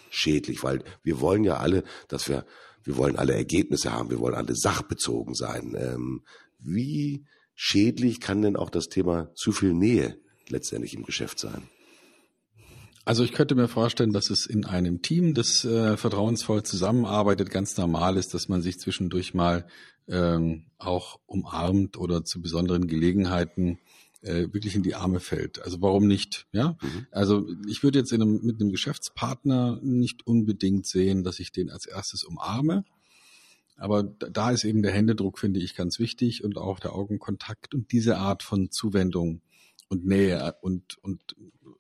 schädlich? 0.10 0.64
Weil 0.64 0.84
wir 1.04 1.22
wollen 1.22 1.46
ja 1.46 1.58
alle, 1.58 1.84
dass 2.10 2.28
wir, 2.28 2.46
wir 2.84 2.98
wollen 2.98 3.16
alle 3.16 3.34
Ergebnisse 3.34 3.94
haben, 3.94 4.10
wir 4.10 4.20
wollen 4.20 4.36
alle 4.36 4.56
sachbezogen 4.56 5.34
sein. 5.34 5.76
Ähm, 5.78 6.24
wie 6.60 7.26
schädlich 7.56 8.20
kann 8.20 8.42
denn 8.42 8.58
auch 8.58 8.70
das 8.70 8.88
Thema 8.88 9.34
zu 9.36 9.54
viel 9.54 9.74
Nähe 9.74 10.20
letztendlich 10.50 10.94
im 10.94 11.04
Geschäft 11.04 11.40
sein? 11.40 11.70
Also 13.04 13.24
ich 13.24 13.32
könnte 13.32 13.56
mir 13.56 13.68
vorstellen, 13.68 14.14
dass 14.14 14.30
es 14.30 14.46
in 14.46 14.66
einem 14.66 15.02
Team, 15.02 15.34
das 15.34 15.66
äh, 15.66 15.98
vertrauensvoll 15.98 16.64
zusammenarbeitet, 16.64 17.50
ganz 17.50 17.76
normal 17.78 18.18
ist, 18.18 18.34
dass 18.34 18.48
man 18.48 18.62
sich 18.62 18.80
zwischendurch 18.80 19.34
mal 19.34 19.66
ähm, 20.08 20.66
auch 20.78 21.20
umarmt 21.26 21.98
oder 21.98 22.24
zu 22.24 22.42
besonderen 22.42 22.88
Gelegenheiten 22.88 23.80
äh, 24.22 24.48
wirklich 24.54 24.76
in 24.76 24.84
die 24.84 24.94
Arme 24.94 25.20
fällt. 25.20 25.62
Also 25.64 25.82
warum 25.82 26.06
nicht? 26.06 26.46
Ja, 26.52 26.78
mhm. 26.82 27.08
also 27.12 27.48
ich 27.68 27.82
würde 27.82 28.00
jetzt 28.00 28.12
in 28.12 28.22
einem, 28.22 28.42
mit 28.44 28.62
einem 28.62 28.72
Geschäftspartner 28.72 29.80
nicht 29.82 30.28
unbedingt 30.28 30.86
sehen, 30.86 31.24
dass 31.24 31.40
ich 31.40 31.52
den 31.52 31.72
als 31.72 31.88
erstes 31.88 32.24
umarme. 32.24 32.86
Aber 33.78 34.04
da 34.04 34.52
ist 34.52 34.64
eben 34.64 34.84
der 34.84 34.92
Händedruck, 34.92 35.40
finde 35.40 35.60
ich, 35.60 35.76
ganz 35.76 35.98
wichtig 35.98 36.44
und 36.44 36.58
auch 36.58 36.80
der 36.80 36.94
Augenkontakt 36.94 37.74
und 37.74 37.92
diese 37.92 38.18
Art 38.18 38.44
von 38.44 38.70
Zuwendung 38.70 39.42
und 39.88 40.06
Nähe 40.06 40.56
und 40.62 41.00
und 41.02 41.36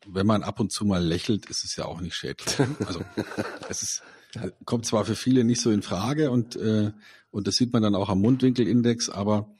wenn 0.07 0.25
man 0.25 0.43
ab 0.43 0.59
und 0.59 0.71
zu 0.71 0.85
mal 0.85 1.03
lächelt, 1.03 1.45
ist 1.47 1.63
es 1.63 1.75
ja 1.75 1.85
auch 1.85 2.01
nicht 2.01 2.15
schädlich. 2.15 2.57
Also 2.85 3.03
es 3.69 3.83
ist, 3.83 4.03
kommt 4.65 4.85
zwar 4.85 5.05
für 5.05 5.15
viele 5.15 5.43
nicht 5.43 5.61
so 5.61 5.71
in 5.71 5.81
Frage 5.81 6.31
und 6.31 6.55
äh, 6.55 6.91
und 7.31 7.47
das 7.47 7.55
sieht 7.55 7.71
man 7.71 7.81
dann 7.81 7.95
auch 7.95 8.09
am 8.09 8.19
Mundwinkelindex, 8.19 9.09
aber 9.09 9.55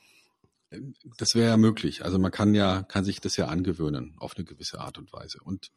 äh, 0.69 0.79
das 1.17 1.36
wäre 1.36 1.50
ja 1.50 1.57
möglich. 1.57 2.03
Also 2.03 2.19
man 2.19 2.31
kann 2.31 2.53
ja 2.53 2.83
kann 2.83 3.05
sich 3.05 3.21
das 3.21 3.38
ja 3.38 3.48
angewöhnen 3.48 4.15
auf 4.17 4.36
eine 4.36 4.45
gewisse 4.45 4.79
Art 4.79 4.98
und 4.98 5.12
Weise. 5.13 5.39
Und 5.43 5.71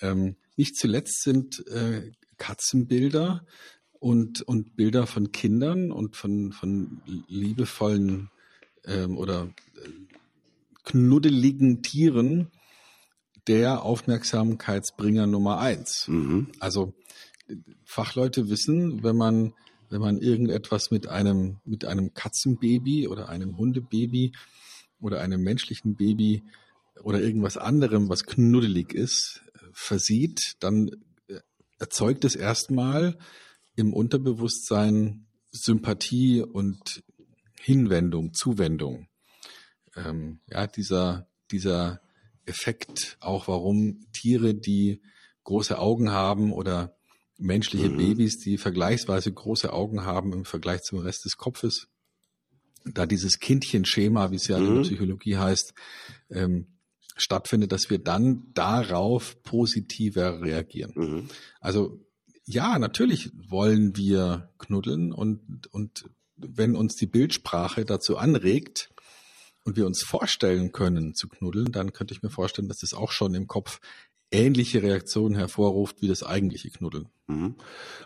ähm, 0.00 0.36
nicht 0.56 0.76
zuletzt 0.76 1.22
sind 1.22 1.66
äh, 1.68 2.12
Katzenbilder 2.38 3.46
und 3.92 4.42
und 4.42 4.76
Bilder 4.76 5.06
von 5.06 5.32
Kindern 5.32 5.92
und 5.92 6.16
von 6.16 6.52
von 6.52 7.02
liebevollen 7.28 8.30
ähm, 8.84 9.16
oder 9.16 9.48
äh, 9.76 9.88
knuddeligen 10.84 11.82
Tieren 11.82 12.50
der 13.46 13.82
Aufmerksamkeitsbringer 13.82 15.26
Nummer 15.26 15.58
eins. 15.58 16.06
Mhm. 16.08 16.48
Also 16.60 16.94
Fachleute 17.84 18.48
wissen, 18.48 19.02
wenn 19.02 19.16
man 19.16 19.54
wenn 19.90 20.00
man 20.00 20.18
irgendetwas 20.18 20.90
mit 20.90 21.06
einem 21.06 21.58
mit 21.64 21.84
einem 21.84 22.14
Katzenbaby 22.14 23.08
oder 23.08 23.28
einem 23.28 23.58
Hundebaby 23.58 24.32
oder 25.00 25.20
einem 25.20 25.42
menschlichen 25.42 25.96
Baby 25.96 26.44
oder 27.02 27.20
irgendwas 27.20 27.58
anderem, 27.58 28.08
was 28.08 28.24
knuddelig 28.24 28.94
ist, 28.94 29.42
versieht, 29.72 30.54
dann 30.60 30.88
äh, 31.28 31.40
erzeugt 31.78 32.24
es 32.24 32.36
erstmal 32.36 33.18
im 33.76 33.92
Unterbewusstsein 33.92 35.26
Sympathie 35.50 36.40
und 36.40 37.02
Hinwendung, 37.60 38.32
Zuwendung 38.32 39.08
ähm, 39.96 40.40
ja, 40.50 40.66
dieser, 40.66 41.28
dieser 41.50 42.00
Effekt 42.46 43.16
auch, 43.20 43.48
warum 43.48 44.06
Tiere, 44.12 44.54
die 44.54 45.00
große 45.44 45.78
Augen 45.78 46.10
haben 46.10 46.52
oder 46.52 46.96
menschliche 47.38 47.88
mhm. 47.88 47.96
Babys, 47.96 48.38
die 48.38 48.58
vergleichsweise 48.58 49.32
große 49.32 49.72
Augen 49.72 50.04
haben 50.04 50.32
im 50.32 50.44
Vergleich 50.44 50.82
zum 50.82 50.98
Rest 50.98 51.24
des 51.24 51.36
Kopfes, 51.36 51.88
da 52.84 53.06
dieses 53.06 53.38
Kindchenschema, 53.38 54.30
wie 54.30 54.36
es 54.36 54.46
ja 54.46 54.58
mhm. 54.58 54.64
in 54.64 54.70
der 54.70 54.78
mhm. 54.78 54.86
Psychologie 54.86 55.36
heißt, 55.36 55.74
ähm, 56.30 56.66
stattfindet, 57.16 57.72
dass 57.72 57.90
wir 57.90 57.98
dann 57.98 58.44
darauf 58.54 59.42
positiver 59.42 60.40
reagieren. 60.40 60.92
Mhm. 60.94 61.28
Also 61.60 62.00
ja, 62.44 62.78
natürlich 62.78 63.30
wollen 63.48 63.96
wir 63.96 64.52
knuddeln 64.58 65.12
und, 65.12 65.68
und 65.72 66.04
wenn 66.36 66.74
uns 66.74 66.96
die 66.96 67.06
Bildsprache 67.06 67.84
dazu 67.84 68.16
anregt, 68.16 68.91
und 69.64 69.76
wir 69.76 69.86
uns 69.86 70.02
vorstellen 70.02 70.72
können 70.72 71.14
zu 71.14 71.28
knuddeln, 71.28 71.72
dann 71.72 71.92
könnte 71.92 72.14
ich 72.14 72.22
mir 72.22 72.30
vorstellen, 72.30 72.68
dass 72.68 72.78
das 72.78 72.94
auch 72.94 73.12
schon 73.12 73.34
im 73.34 73.46
Kopf 73.46 73.80
ähnliche 74.30 74.82
Reaktionen 74.82 75.34
hervorruft 75.34 76.00
wie 76.00 76.08
das 76.08 76.22
eigentliche 76.22 76.70
Knuddeln. 76.70 77.08
Mhm. 77.26 77.54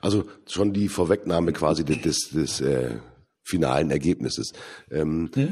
Also 0.03 0.25
schon 0.47 0.73
die 0.73 0.89
Vorwegnahme 0.89 1.53
quasi 1.53 1.85
des, 1.85 2.03
des, 2.03 2.31
des 2.31 2.61
äh, 2.61 2.99
finalen 3.43 3.91
Ergebnisses. 3.91 4.53
Ähm, 4.91 5.31
ja? 5.35 5.49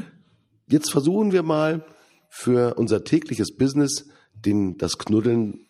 Jetzt 0.67 0.91
versuchen 0.91 1.31
wir 1.31 1.43
mal 1.43 1.85
für 2.29 2.75
unser 2.75 3.03
tägliches 3.03 3.55
Business 3.55 4.09
den, 4.33 4.77
das 4.77 4.97
Knuddeln 4.97 5.64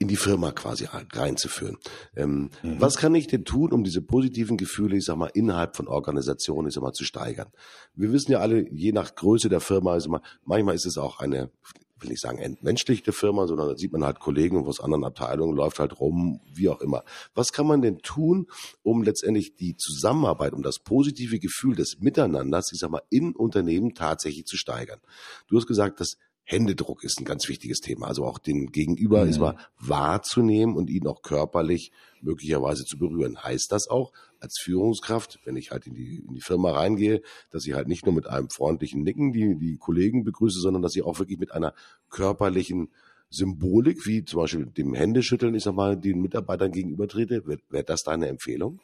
in 0.00 0.06
die 0.06 0.16
Firma 0.16 0.52
quasi 0.52 0.86
reinzuführen. 1.12 1.76
Ähm, 2.14 2.50
mhm. 2.62 2.80
Was 2.80 2.96
kann 2.96 3.14
ich 3.16 3.26
denn 3.26 3.44
tun, 3.44 3.72
um 3.72 3.82
diese 3.82 4.00
positiven 4.00 4.56
Gefühle, 4.56 4.96
ich 4.96 5.04
sag 5.04 5.16
mal, 5.16 5.30
innerhalb 5.34 5.76
von 5.76 5.88
Organisationen, 5.88 6.68
ich 6.68 6.74
sag 6.74 6.82
mal, 6.82 6.92
zu 6.92 7.04
steigern? 7.04 7.48
Wir 7.94 8.12
wissen 8.12 8.30
ja 8.30 8.38
alle, 8.38 8.68
je 8.70 8.92
nach 8.92 9.16
Größe 9.16 9.48
der 9.48 9.60
Firma, 9.60 9.96
immer, 9.96 10.22
manchmal 10.44 10.76
ist 10.76 10.86
es 10.86 10.98
auch 10.98 11.18
eine, 11.18 11.50
will 11.98 12.10
nicht 12.10 12.20
sagen 12.20 12.38
entmenschlichte 12.38 13.12
Firma, 13.12 13.48
sondern 13.48 13.70
da 13.70 13.76
sieht 13.76 13.92
man 13.92 14.04
halt 14.04 14.20
Kollegen 14.20 14.64
aus 14.64 14.78
anderen 14.78 15.02
Abteilungen, 15.02 15.56
läuft 15.56 15.80
halt 15.80 15.98
rum, 15.98 16.40
wie 16.54 16.68
auch 16.68 16.80
immer. 16.80 17.02
Was 17.34 17.52
kann 17.52 17.66
man 17.66 17.82
denn 17.82 17.98
tun, 17.98 18.46
um 18.84 19.02
letztendlich 19.02 19.56
die 19.56 19.76
Zusammenarbeit, 19.76 20.52
um 20.52 20.62
das 20.62 20.78
positive 20.78 21.40
Gefühl 21.40 21.74
des 21.74 21.98
Miteinanders, 21.98 22.70
ich 22.72 22.78
sag 22.78 22.90
mal, 22.90 23.02
in 23.10 23.34
Unternehmen 23.34 23.94
tatsächlich 23.94 24.46
zu 24.46 24.56
steigern? 24.56 25.00
Du 25.48 25.56
hast 25.56 25.66
gesagt, 25.66 25.98
dass 25.98 26.18
Händedruck 26.50 27.04
ist 27.04 27.20
ein 27.20 27.26
ganz 27.26 27.46
wichtiges 27.50 27.80
Thema. 27.80 28.06
Also 28.06 28.24
auch 28.24 28.38
den 28.38 28.72
Gegenüber 28.72 29.22
mhm. 29.22 29.30
ist 29.30 29.38
mal 29.38 29.58
wahrzunehmen 29.78 30.76
und 30.76 30.88
ihn 30.88 31.06
auch 31.06 31.20
körperlich 31.20 31.92
möglicherweise 32.22 32.86
zu 32.86 32.96
berühren. 32.96 33.42
Heißt 33.42 33.70
das 33.70 33.88
auch 33.88 34.12
als 34.40 34.58
Führungskraft, 34.58 35.40
wenn 35.44 35.56
ich 35.56 35.72
halt 35.72 35.86
in 35.86 35.94
die, 35.94 36.24
in 36.26 36.32
die 36.32 36.40
Firma 36.40 36.70
reingehe, 36.72 37.20
dass 37.50 37.66
ich 37.66 37.74
halt 37.74 37.86
nicht 37.86 38.06
nur 38.06 38.14
mit 38.14 38.26
einem 38.28 38.48
freundlichen 38.48 39.02
Nicken 39.02 39.34
die, 39.34 39.58
die 39.58 39.76
Kollegen 39.76 40.24
begrüße, 40.24 40.58
sondern 40.58 40.80
dass 40.80 40.96
ich 40.96 41.02
auch 41.02 41.18
wirklich 41.18 41.38
mit 41.38 41.52
einer 41.52 41.74
körperlichen 42.08 42.92
Symbolik, 43.28 44.06
wie 44.06 44.24
zum 44.24 44.40
Beispiel 44.40 44.64
dem 44.64 44.94
Händeschütteln, 44.94 45.54
ich 45.54 45.64
sag 45.64 45.74
mal, 45.74 45.98
den 45.98 46.22
Mitarbeitern 46.22 46.72
gegenüber 46.72 47.08
trete. 47.08 47.46
Wäre 47.46 47.60
wär 47.68 47.82
das 47.82 48.04
deine 48.04 48.28
Empfehlung? 48.28 48.80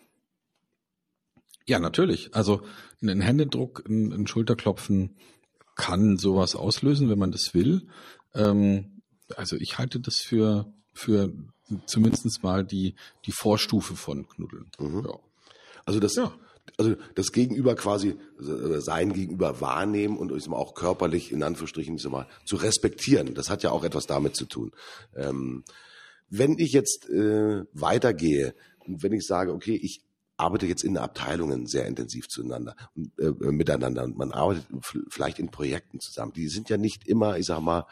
Ja, 1.66 1.78
natürlich. 1.78 2.34
Also 2.34 2.60
ein 3.00 3.22
Händedruck, 3.22 3.84
ein, 3.88 4.12
ein 4.12 4.26
Schulterklopfen, 4.26 5.16
kann 5.74 6.18
sowas 6.18 6.54
auslösen, 6.54 7.10
wenn 7.10 7.18
man 7.18 7.32
das 7.32 7.54
will. 7.54 7.86
Ähm, 8.34 9.02
also 9.36 9.56
ich 9.56 9.78
halte 9.78 10.00
das 10.00 10.16
für, 10.16 10.72
für 10.92 11.32
zumindest 11.86 12.42
mal 12.42 12.64
die, 12.64 12.94
die 13.26 13.32
Vorstufe 13.32 13.96
von 13.96 14.28
Knuddeln. 14.28 14.70
Mhm. 14.78 15.04
Ja. 15.06 15.18
Also 15.84 16.00
das, 16.00 16.14
ja. 16.14 16.32
also 16.78 16.94
das 17.14 17.32
Gegenüber 17.32 17.74
quasi, 17.74 18.16
äh, 18.40 18.80
sein 18.80 19.12
Gegenüber 19.12 19.60
wahrnehmen 19.60 20.18
und 20.18 20.32
ich 20.32 20.44
sag 20.44 20.50
mal, 20.50 20.56
auch 20.56 20.74
körperlich 20.74 21.32
in 21.32 21.42
Anführungsstrichen 21.42 21.96
ich 21.96 22.02
sag 22.02 22.12
mal, 22.12 22.28
zu 22.44 22.56
respektieren. 22.56 23.34
Das 23.34 23.50
hat 23.50 23.62
ja 23.62 23.70
auch 23.70 23.84
etwas 23.84 24.06
damit 24.06 24.36
zu 24.36 24.46
tun. 24.46 24.72
Ähm, 25.14 25.64
wenn 26.30 26.58
ich 26.58 26.72
jetzt 26.72 27.08
äh, 27.10 27.64
weitergehe 27.72 28.54
und 28.80 29.02
wenn 29.02 29.12
ich 29.12 29.26
sage, 29.26 29.52
okay, 29.52 29.78
ich 29.80 30.02
arbeitet 30.36 30.68
jetzt 30.68 30.84
in 30.84 30.96
Abteilungen 30.96 31.66
sehr 31.66 31.86
intensiv 31.86 32.28
zueinander 32.28 32.74
und 32.94 33.12
äh, 33.18 33.30
miteinander 33.52 34.04
und 34.04 34.16
man 34.16 34.32
arbeitet 34.32 34.66
vielleicht 35.08 35.38
in 35.38 35.50
Projekten 35.50 36.00
zusammen. 36.00 36.32
Die 36.32 36.48
sind 36.48 36.68
ja 36.68 36.76
nicht 36.76 37.06
immer, 37.06 37.38
ich 37.38 37.46
sag 37.46 37.60
mal, 37.60 37.86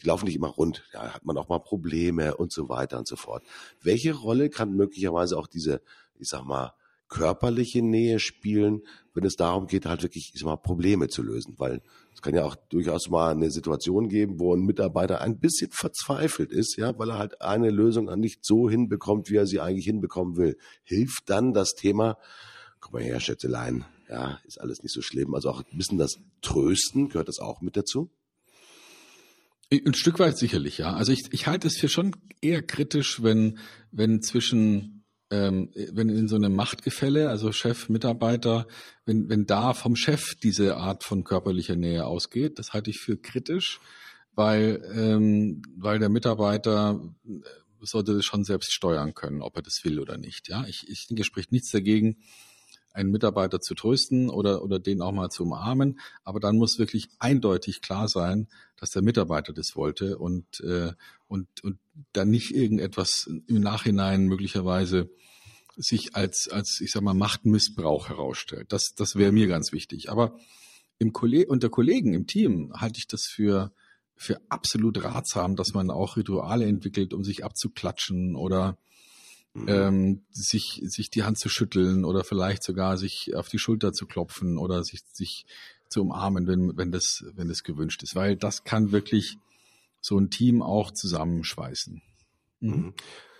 die 0.00 0.06
laufen 0.06 0.26
nicht 0.26 0.36
immer 0.36 0.48
rund. 0.48 0.84
Ja, 0.92 1.14
hat 1.14 1.24
man 1.24 1.36
auch 1.36 1.48
mal 1.48 1.58
Probleme 1.58 2.36
und 2.36 2.52
so 2.52 2.68
weiter 2.68 2.98
und 2.98 3.08
so 3.08 3.16
fort. 3.16 3.42
Welche 3.82 4.14
Rolle 4.14 4.48
kann 4.48 4.74
möglicherweise 4.74 5.36
auch 5.36 5.48
diese, 5.48 5.82
ich 6.18 6.28
sag 6.28 6.44
mal, 6.44 6.72
körperliche 7.08 7.82
Nähe 7.82 8.18
spielen, 8.20 8.82
wenn 9.14 9.24
es 9.24 9.36
darum 9.36 9.66
geht, 9.66 9.86
halt 9.86 10.02
wirklich 10.02 10.32
ich 10.34 10.40
sag 10.40 10.46
mal, 10.46 10.56
Probleme 10.56 11.08
zu 11.08 11.22
lösen. 11.22 11.54
Weil 11.56 11.82
es 12.18 12.22
kann 12.22 12.34
ja 12.34 12.44
auch 12.44 12.56
durchaus 12.68 13.10
mal 13.10 13.30
eine 13.30 13.48
Situation 13.48 14.08
geben, 14.08 14.40
wo 14.40 14.52
ein 14.52 14.62
Mitarbeiter 14.62 15.20
ein 15.20 15.38
bisschen 15.38 15.70
verzweifelt 15.70 16.50
ist, 16.50 16.76
ja, 16.76 16.98
weil 16.98 17.10
er 17.10 17.18
halt 17.18 17.40
eine 17.40 17.70
Lösung 17.70 18.06
nicht 18.18 18.44
so 18.44 18.68
hinbekommt, 18.68 19.30
wie 19.30 19.36
er 19.36 19.46
sie 19.46 19.60
eigentlich 19.60 19.84
hinbekommen 19.84 20.36
will. 20.36 20.56
Hilft 20.82 21.30
dann 21.30 21.52
das 21.52 21.74
Thema, 21.74 22.18
komm 22.80 22.94
mal 22.94 23.02
her, 23.04 23.20
Schätzelein, 23.20 23.84
ja, 24.08 24.40
ist 24.48 24.60
alles 24.60 24.82
nicht 24.82 24.92
so 24.92 25.00
schlimm. 25.00 25.32
Also 25.32 25.48
auch 25.48 25.62
ein 25.62 25.78
bisschen 25.78 25.96
das 25.96 26.18
Trösten, 26.42 27.08
gehört 27.08 27.28
das 27.28 27.38
auch 27.38 27.60
mit 27.60 27.76
dazu? 27.76 28.10
Ein 29.70 29.94
Stück 29.94 30.18
weit 30.18 30.36
sicherlich, 30.36 30.78
ja. 30.78 30.94
Also 30.94 31.12
ich, 31.12 31.28
ich 31.30 31.46
halte 31.46 31.68
es 31.68 31.76
für 31.76 31.88
schon 31.88 32.16
eher 32.40 32.62
kritisch, 32.62 33.22
wenn, 33.22 33.58
wenn 33.92 34.22
zwischen 34.22 34.97
ähm, 35.30 35.70
wenn 35.92 36.08
in 36.08 36.28
so 36.28 36.36
einem 36.36 36.54
Machtgefälle, 36.54 37.28
also 37.28 37.52
Chef, 37.52 37.88
Mitarbeiter, 37.88 38.66
wenn, 39.04 39.28
wenn 39.28 39.46
da 39.46 39.74
vom 39.74 39.96
Chef 39.96 40.34
diese 40.36 40.76
Art 40.76 41.04
von 41.04 41.24
körperlicher 41.24 41.76
Nähe 41.76 42.06
ausgeht, 42.06 42.58
das 42.58 42.72
halte 42.72 42.90
ich 42.90 42.98
für 42.98 43.16
kritisch, 43.16 43.80
weil, 44.34 44.82
ähm, 44.94 45.62
weil 45.76 45.98
der 45.98 46.08
Mitarbeiter 46.08 47.00
äh, 47.26 47.40
sollte 47.80 48.14
das 48.14 48.24
schon 48.24 48.44
selbst 48.44 48.72
steuern 48.72 49.14
können, 49.14 49.42
ob 49.42 49.56
er 49.56 49.62
das 49.62 49.84
will 49.84 50.00
oder 50.00 50.16
nicht. 50.16 50.48
Ja, 50.48 50.64
ich, 50.66 50.88
ich 50.88 51.06
denke, 51.06 51.24
spricht 51.24 51.52
nichts 51.52 51.70
dagegen, 51.70 52.16
einen 52.92 53.10
Mitarbeiter 53.10 53.60
zu 53.60 53.74
trösten 53.74 54.30
oder, 54.30 54.62
oder 54.62 54.78
den 54.78 55.02
auch 55.02 55.12
mal 55.12 55.30
zu 55.30 55.44
umarmen. 55.44 56.00
Aber 56.24 56.40
dann 56.40 56.56
muss 56.56 56.78
wirklich 56.78 57.08
eindeutig 57.18 57.80
klar 57.80 58.08
sein, 58.08 58.48
dass 58.76 58.90
der 58.90 59.02
Mitarbeiter 59.02 59.52
das 59.52 59.76
wollte 59.76 60.18
und, 60.18 60.60
äh, 60.60 60.92
und, 61.26 61.48
und 61.62 61.78
dann 62.12 62.30
nicht 62.30 62.54
irgendetwas 62.54 63.28
im 63.46 63.60
Nachhinein 63.60 64.26
möglicherweise 64.26 65.10
sich 65.76 66.16
als, 66.16 66.48
als 66.50 66.80
ich 66.82 66.90
sag 66.90 67.02
mal, 67.02 67.14
Machtmissbrauch 67.14 68.08
herausstellt. 68.08 68.72
Das, 68.72 68.94
das 68.96 69.14
wäre 69.14 69.32
mir 69.32 69.46
ganz 69.46 69.72
wichtig. 69.72 70.10
Aber 70.10 70.38
im 70.98 71.12
Kolleg 71.12 71.48
unter 71.48 71.68
Kollegen 71.68 72.14
im 72.14 72.26
Team 72.26 72.72
halte 72.74 72.98
ich 72.98 73.06
das 73.06 73.24
für, 73.24 73.72
für 74.16 74.40
absolut 74.48 75.04
ratsam, 75.04 75.54
dass 75.54 75.74
man 75.74 75.90
auch 75.90 76.16
Rituale 76.16 76.66
entwickelt, 76.66 77.14
um 77.14 77.22
sich 77.22 77.44
abzuklatschen 77.44 78.34
oder 78.34 78.76
Mhm. 79.54 79.68
Ähm, 79.68 80.22
sich, 80.30 80.82
sich 80.84 81.10
die 81.10 81.24
Hand 81.24 81.38
zu 81.38 81.48
schütteln 81.48 82.04
oder 82.04 82.22
vielleicht 82.24 82.62
sogar 82.62 82.96
sich 82.96 83.34
auf 83.34 83.48
die 83.48 83.58
Schulter 83.58 83.92
zu 83.92 84.06
klopfen 84.06 84.58
oder 84.58 84.84
sich, 84.84 85.00
sich 85.12 85.46
zu 85.88 86.02
umarmen, 86.02 86.46
wenn, 86.46 86.76
wenn, 86.76 86.92
das, 86.92 87.24
wenn 87.34 87.48
das 87.48 87.62
gewünscht 87.62 88.02
ist. 88.02 88.14
Weil 88.14 88.36
das 88.36 88.64
kann 88.64 88.92
wirklich 88.92 89.38
so 90.00 90.18
ein 90.18 90.30
Team 90.30 90.62
auch 90.62 90.90
zusammenschweißen. 90.90 92.02
Mhm. 92.60 92.70
mhm. 92.70 92.94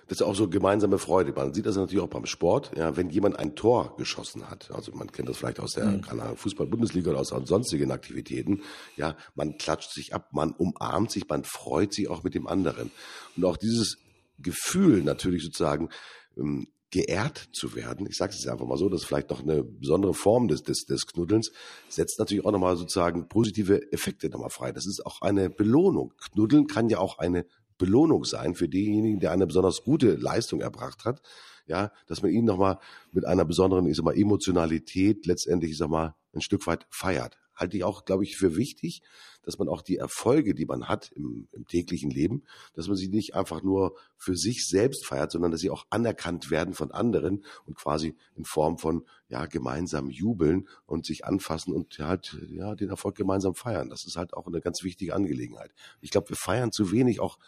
Das 0.08 0.20
ist 0.20 0.26
auch 0.26 0.34
so 0.34 0.48
gemeinsame 0.48 0.96
Freude. 0.96 1.34
Man 1.34 1.52
sieht 1.52 1.66
das 1.66 1.76
natürlich 1.76 2.02
auch 2.02 2.08
beim 2.08 2.24
Sport. 2.24 2.72
Ja, 2.74 2.96
wenn 2.96 3.10
jemand 3.10 3.38
ein 3.38 3.54
Tor 3.54 3.94
geschossen 3.98 4.48
hat, 4.48 4.70
also 4.70 4.90
man 4.92 5.12
kennt 5.12 5.28
das 5.28 5.36
vielleicht 5.36 5.60
aus 5.60 5.72
der 5.72 5.84
mhm. 5.84 6.34
Fußball-Bundesliga 6.34 7.10
oder 7.10 7.20
aus 7.20 7.28
sonstigen 7.28 7.90
Aktivitäten. 7.90 8.62
Ja, 8.96 9.16
man 9.34 9.58
klatscht 9.58 9.92
sich 9.92 10.14
ab, 10.14 10.30
man 10.32 10.52
umarmt 10.52 11.10
sich, 11.10 11.28
man 11.28 11.44
freut 11.44 11.92
sich 11.92 12.08
auch 12.08 12.22
mit 12.22 12.34
dem 12.34 12.46
anderen. 12.46 12.90
Und 13.36 13.44
auch 13.44 13.58
dieses 13.58 13.98
Gefühl 14.38 15.02
natürlich 15.02 15.44
sozusagen 15.44 15.88
ähm, 16.36 16.68
geehrt 16.90 17.48
zu 17.52 17.74
werden, 17.74 18.06
ich 18.08 18.16
sage 18.16 18.32
es 18.32 18.38
jetzt 18.38 18.48
einfach 18.48 18.66
mal 18.66 18.78
so, 18.78 18.88
das 18.88 19.02
ist 19.02 19.06
vielleicht 19.06 19.30
noch 19.30 19.42
eine 19.42 19.62
besondere 19.62 20.14
Form 20.14 20.48
des, 20.48 20.62
des, 20.62 20.86
des 20.86 21.06
Knuddelns, 21.06 21.52
setzt 21.88 22.18
natürlich 22.18 22.44
auch 22.44 22.52
nochmal 22.52 22.76
sozusagen 22.76 23.28
positive 23.28 23.92
Effekte 23.92 24.30
nochmal 24.30 24.50
frei. 24.50 24.72
Das 24.72 24.86
ist 24.86 25.04
auch 25.04 25.20
eine 25.20 25.50
Belohnung. 25.50 26.14
Knuddeln 26.32 26.66
kann 26.66 26.88
ja 26.88 26.98
auch 26.98 27.18
eine 27.18 27.44
Belohnung 27.76 28.24
sein 28.24 28.54
für 28.54 28.68
denjenigen, 28.68 29.20
der 29.20 29.32
eine 29.32 29.46
besonders 29.46 29.82
gute 29.84 30.14
Leistung 30.14 30.60
erbracht 30.60 31.04
hat. 31.04 31.20
Ja, 31.66 31.92
dass 32.06 32.22
man 32.22 32.30
ihn 32.30 32.46
nochmal 32.46 32.78
mit 33.12 33.26
einer 33.26 33.44
besonderen, 33.44 33.86
ich 33.86 33.96
sag 33.96 34.04
mal, 34.04 34.16
Emotionalität 34.16 35.26
letztendlich, 35.26 35.72
ich 35.72 35.78
sag 35.78 35.90
mal, 35.90 36.14
ein 36.32 36.40
Stück 36.40 36.66
weit 36.66 36.86
feiert 36.88 37.38
halte 37.58 37.76
ich 37.76 37.84
auch, 37.84 38.04
glaube 38.04 38.24
ich, 38.24 38.36
für 38.36 38.56
wichtig, 38.56 39.02
dass 39.42 39.58
man 39.58 39.68
auch 39.68 39.82
die 39.82 39.96
Erfolge, 39.96 40.54
die 40.54 40.66
man 40.66 40.88
hat 40.88 41.10
im, 41.12 41.48
im 41.52 41.66
täglichen 41.66 42.10
Leben, 42.10 42.44
dass 42.74 42.86
man 42.86 42.96
sie 42.96 43.08
nicht 43.08 43.34
einfach 43.34 43.62
nur 43.62 43.96
für 44.16 44.36
sich 44.36 44.66
selbst 44.66 45.06
feiert, 45.06 45.32
sondern 45.32 45.50
dass 45.50 45.60
sie 45.60 45.70
auch 45.70 45.86
anerkannt 45.90 46.50
werden 46.50 46.74
von 46.74 46.92
anderen 46.92 47.44
und 47.64 47.76
quasi 47.76 48.14
in 48.36 48.44
Form 48.44 48.78
von 48.78 49.06
ja 49.28 49.46
gemeinsam 49.46 50.10
jubeln 50.10 50.68
und 50.86 51.06
sich 51.06 51.24
anfassen 51.24 51.72
und 51.72 51.98
halt 51.98 52.38
ja 52.50 52.74
den 52.74 52.90
Erfolg 52.90 53.16
gemeinsam 53.16 53.54
feiern. 53.54 53.88
Das 53.88 54.04
ist 54.06 54.16
halt 54.16 54.34
auch 54.34 54.46
eine 54.46 54.60
ganz 54.60 54.82
wichtige 54.82 55.14
Angelegenheit. 55.14 55.72
Ich 56.00 56.10
glaube, 56.10 56.28
wir 56.28 56.36
feiern 56.36 56.72
zu 56.72 56.92
wenig 56.92 57.20
auch 57.20 57.38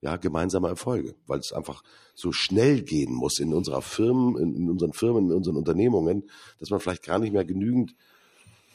ja, 0.00 0.16
gemeinsame 0.16 0.68
Erfolge, 0.68 1.16
weil 1.26 1.40
es 1.40 1.52
einfach 1.52 1.82
so 2.14 2.30
schnell 2.30 2.82
gehen 2.82 3.12
muss 3.12 3.38
in 3.40 3.52
unserer 3.52 3.82
Firmen, 3.82 4.36
in, 4.36 4.54
in 4.54 4.70
unseren 4.70 4.92
Firmen, 4.92 5.30
in 5.30 5.36
unseren 5.36 5.56
Unternehmungen, 5.56 6.30
dass 6.60 6.70
man 6.70 6.78
vielleicht 6.78 7.02
gar 7.02 7.18
nicht 7.18 7.32
mehr 7.32 7.44
genügend 7.44 7.96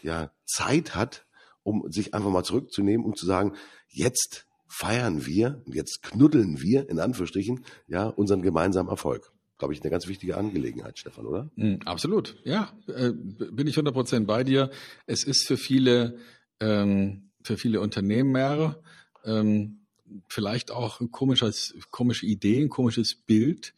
ja, 0.03 0.31
Zeit 0.45 0.95
hat, 0.95 1.25
um 1.63 1.91
sich 1.91 2.13
einfach 2.13 2.29
mal 2.29 2.43
zurückzunehmen 2.43 3.05
und 3.05 3.17
zu 3.17 3.25
sagen, 3.25 3.55
jetzt 3.87 4.45
feiern 4.67 5.25
wir, 5.25 5.61
jetzt 5.67 6.01
knuddeln 6.01 6.61
wir, 6.61 6.89
in 6.89 6.99
Anführungsstrichen, 6.99 7.63
ja, 7.87 8.07
unseren 8.07 8.41
gemeinsamen 8.41 8.89
Erfolg. 8.89 9.31
Glaube 9.59 9.73
ich, 9.73 9.81
eine 9.81 9.91
ganz 9.91 10.07
wichtige 10.07 10.35
Angelegenheit, 10.35 10.97
Stefan, 10.97 11.25
oder? 11.25 11.49
Mm, 11.55 11.75
absolut, 11.85 12.35
ja, 12.43 12.73
äh, 12.87 13.11
bin 13.11 13.67
ich 13.67 13.75
100 13.75 13.93
Prozent 13.93 14.27
bei 14.27 14.43
dir. 14.43 14.71
Es 15.05 15.23
ist 15.23 15.47
für 15.47 15.57
viele, 15.57 16.17
ähm, 16.59 17.29
für 17.43 17.57
viele 17.57 17.81
Unternehmer 17.81 18.79
ähm, 19.23 19.85
vielleicht 20.27 20.71
auch 20.71 20.99
ein 20.99 21.11
komisches, 21.11 21.75
komische 21.91 22.25
Idee, 22.25 22.61
ein 22.61 22.69
komisches 22.69 23.15
Bild, 23.15 23.73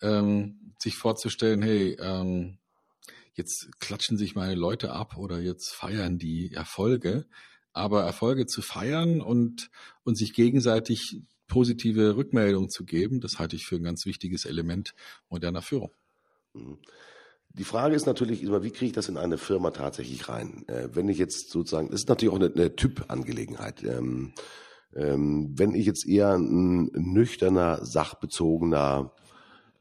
ähm, 0.00 0.74
sich 0.78 0.96
vorzustellen, 0.96 1.62
hey, 1.62 1.96
ähm, 2.00 2.58
jetzt 3.40 3.80
klatschen 3.80 4.16
sich 4.16 4.34
meine 4.34 4.54
Leute 4.54 4.92
ab 4.92 5.16
oder 5.16 5.40
jetzt 5.40 5.72
feiern 5.72 6.18
die 6.18 6.52
Erfolge. 6.52 7.26
Aber 7.72 8.02
Erfolge 8.02 8.46
zu 8.46 8.62
feiern 8.62 9.20
und, 9.20 9.70
und 10.04 10.16
sich 10.16 10.32
gegenseitig 10.34 11.22
positive 11.46 12.16
Rückmeldungen 12.16 12.70
zu 12.70 12.84
geben, 12.84 13.20
das 13.20 13.38
halte 13.38 13.56
ich 13.56 13.66
für 13.66 13.76
ein 13.76 13.82
ganz 13.82 14.06
wichtiges 14.06 14.44
Element 14.44 14.94
moderner 15.28 15.62
Führung. 15.62 15.90
Mhm. 16.54 16.78
Die 17.52 17.64
Frage 17.64 17.96
ist 17.96 18.06
natürlich 18.06 18.42
immer, 18.42 18.62
wie 18.62 18.70
kriege 18.70 18.86
ich 18.86 18.92
das 18.92 19.08
in 19.08 19.16
eine 19.16 19.38
Firma 19.38 19.70
tatsächlich 19.72 20.28
rein? 20.28 20.64
Äh, 20.68 20.88
wenn 20.94 21.08
ich 21.08 21.18
jetzt 21.18 21.50
sozusagen, 21.50 21.90
das 21.90 22.02
ist 22.02 22.08
natürlich 22.08 22.32
auch 22.32 22.40
eine, 22.40 22.52
eine 22.54 22.76
Typ-Angelegenheit. 22.76 23.82
Ähm, 23.82 24.32
Ähm, 24.92 25.52
wenn 25.56 25.76
ich 25.76 25.86
jetzt 25.86 26.04
eher 26.04 26.34
ein 26.34 26.90
nüchterner, 26.94 27.84
sachbezogener 27.84 29.14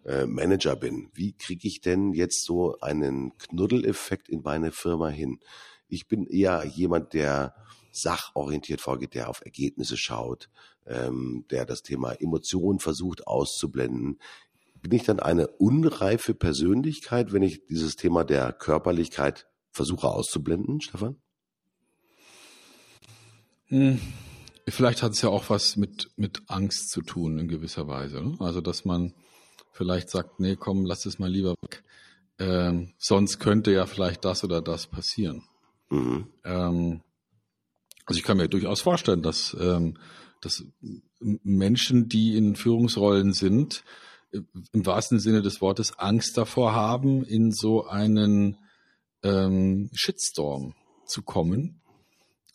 äh, 0.09 0.25
Manager 0.25 0.75
bin, 0.75 1.09
wie 1.13 1.33
kriege 1.33 1.67
ich 1.67 1.81
denn 1.81 2.13
jetzt 2.13 2.43
so 2.43 2.79
einen 2.79 3.37
Knuddeleffekt 3.37 4.27
in 4.27 4.41
meine 4.41 4.71
Firma 4.71 5.09
hin? 5.09 5.39
Ich 5.87 6.07
bin 6.07 6.25
eher 6.25 6.65
jemand, 6.65 7.13
der 7.13 7.53
sachorientiert 7.91 8.81
vorgeht, 8.81 9.13
der 9.13 9.29
auf 9.29 9.45
Ergebnisse 9.45 9.97
schaut, 9.97 10.49
ähm, 10.87 11.45
der 11.51 11.65
das 11.65 11.83
Thema 11.83 12.13
Emotionen 12.13 12.79
versucht 12.79 13.27
auszublenden. 13.27 14.19
Bin 14.81 14.93
ich 14.93 15.03
dann 15.03 15.19
eine 15.19 15.47
unreife 15.47 16.33
Persönlichkeit, 16.33 17.31
wenn 17.31 17.43
ich 17.43 17.67
dieses 17.67 17.95
Thema 17.95 18.23
der 18.23 18.51
Körperlichkeit 18.51 19.47
versuche 19.69 20.07
auszublenden, 20.07 20.81
Stefan? 20.81 21.17
Hm. 23.65 23.99
Vielleicht 24.67 25.03
hat 25.03 25.11
es 25.11 25.21
ja 25.21 25.29
auch 25.29 25.49
was 25.51 25.75
mit, 25.75 26.09
mit 26.15 26.41
Angst 26.47 26.89
zu 26.89 27.01
tun 27.01 27.37
in 27.37 27.47
gewisser 27.47 27.87
Weise. 27.87 28.21
Ne? 28.23 28.37
Also, 28.39 28.61
dass 28.61 28.85
man 28.85 29.13
vielleicht 29.79 30.09
sagt, 30.09 30.41
nee, 30.41 30.57
komm, 30.57 30.85
lass 30.85 31.05
es 31.05 31.19
mal 31.19 31.31
lieber 31.31 31.55
weg. 31.61 31.85
Ähm, 32.37 32.91
sonst 32.97 33.39
könnte 33.39 33.71
ja 33.71 33.85
vielleicht 33.85 34.25
das 34.25 34.43
oder 34.43 34.61
das 34.61 34.87
passieren. 34.87 35.43
Mhm. 35.89 36.27
Ähm, 36.43 37.01
also 38.05 38.19
ich 38.19 38.25
kann 38.25 38.35
mir 38.35 38.49
durchaus 38.49 38.81
vorstellen, 38.81 39.21
dass, 39.21 39.55
ähm, 39.57 39.97
dass 40.41 40.65
Menschen, 41.21 42.09
die 42.09 42.35
in 42.35 42.57
Führungsrollen 42.57 43.31
sind, 43.31 43.85
im 44.33 44.85
wahrsten 44.85 45.19
Sinne 45.19 45.41
des 45.41 45.61
Wortes 45.61 45.97
Angst 45.97 46.37
davor 46.37 46.73
haben, 46.73 47.23
in 47.23 47.53
so 47.53 47.85
einen 47.85 48.57
ähm, 49.23 49.89
Shitstorm 49.93 50.75
zu 51.05 51.21
kommen, 51.21 51.79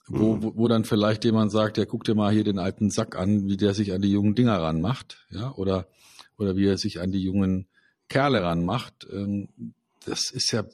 wo, 0.09 0.35
mhm. 0.35 0.43
wo, 0.43 0.53
wo 0.57 0.69
dann 0.69 0.85
vielleicht 0.85 1.25
jemand 1.25 1.53
sagt, 1.53 1.79
ja, 1.79 1.87
guck 1.87 2.05
dir 2.05 2.15
mal 2.15 2.35
hier 2.35 2.45
den 2.45 2.59
alten 2.59 2.91
Sack 2.91 3.17
an, 3.17 3.47
wie 3.47 3.57
der 3.57 3.73
sich 3.73 3.95
an 3.95 4.03
die 4.03 4.11
jungen 4.11 4.35
Dinger 4.35 4.61
ranmacht, 4.61 5.27
ja, 5.31 5.55
oder, 5.55 5.89
oder 6.39 6.57
wie 6.57 6.67
er 6.67 6.79
sich 6.79 7.01
an 7.01 7.13
die 7.13 7.23
jungen 7.23 7.69
Kerle 8.09 8.43
ranmacht. 8.43 9.07
Ähm, 9.11 9.49
das 10.05 10.31
ist 10.31 10.53
ja, 10.53 10.65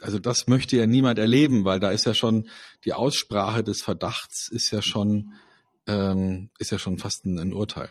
also 0.00 0.18
das 0.18 0.46
möchte 0.46 0.76
ja 0.76 0.86
niemand 0.86 1.18
erleben, 1.18 1.64
weil 1.64 1.80
da 1.80 1.90
ist 1.90 2.04
ja 2.06 2.14
schon 2.14 2.48
die 2.84 2.92
Aussprache 2.92 3.64
des 3.64 3.82
Verdachts 3.82 4.48
ist 4.50 4.70
ja 4.70 4.82
schon, 4.82 5.32
ähm, 5.86 6.50
ist 6.58 6.70
ja 6.70 6.78
schon 6.78 6.98
fast 6.98 7.24
ein, 7.24 7.38
ein 7.38 7.54
Urteil. 7.54 7.90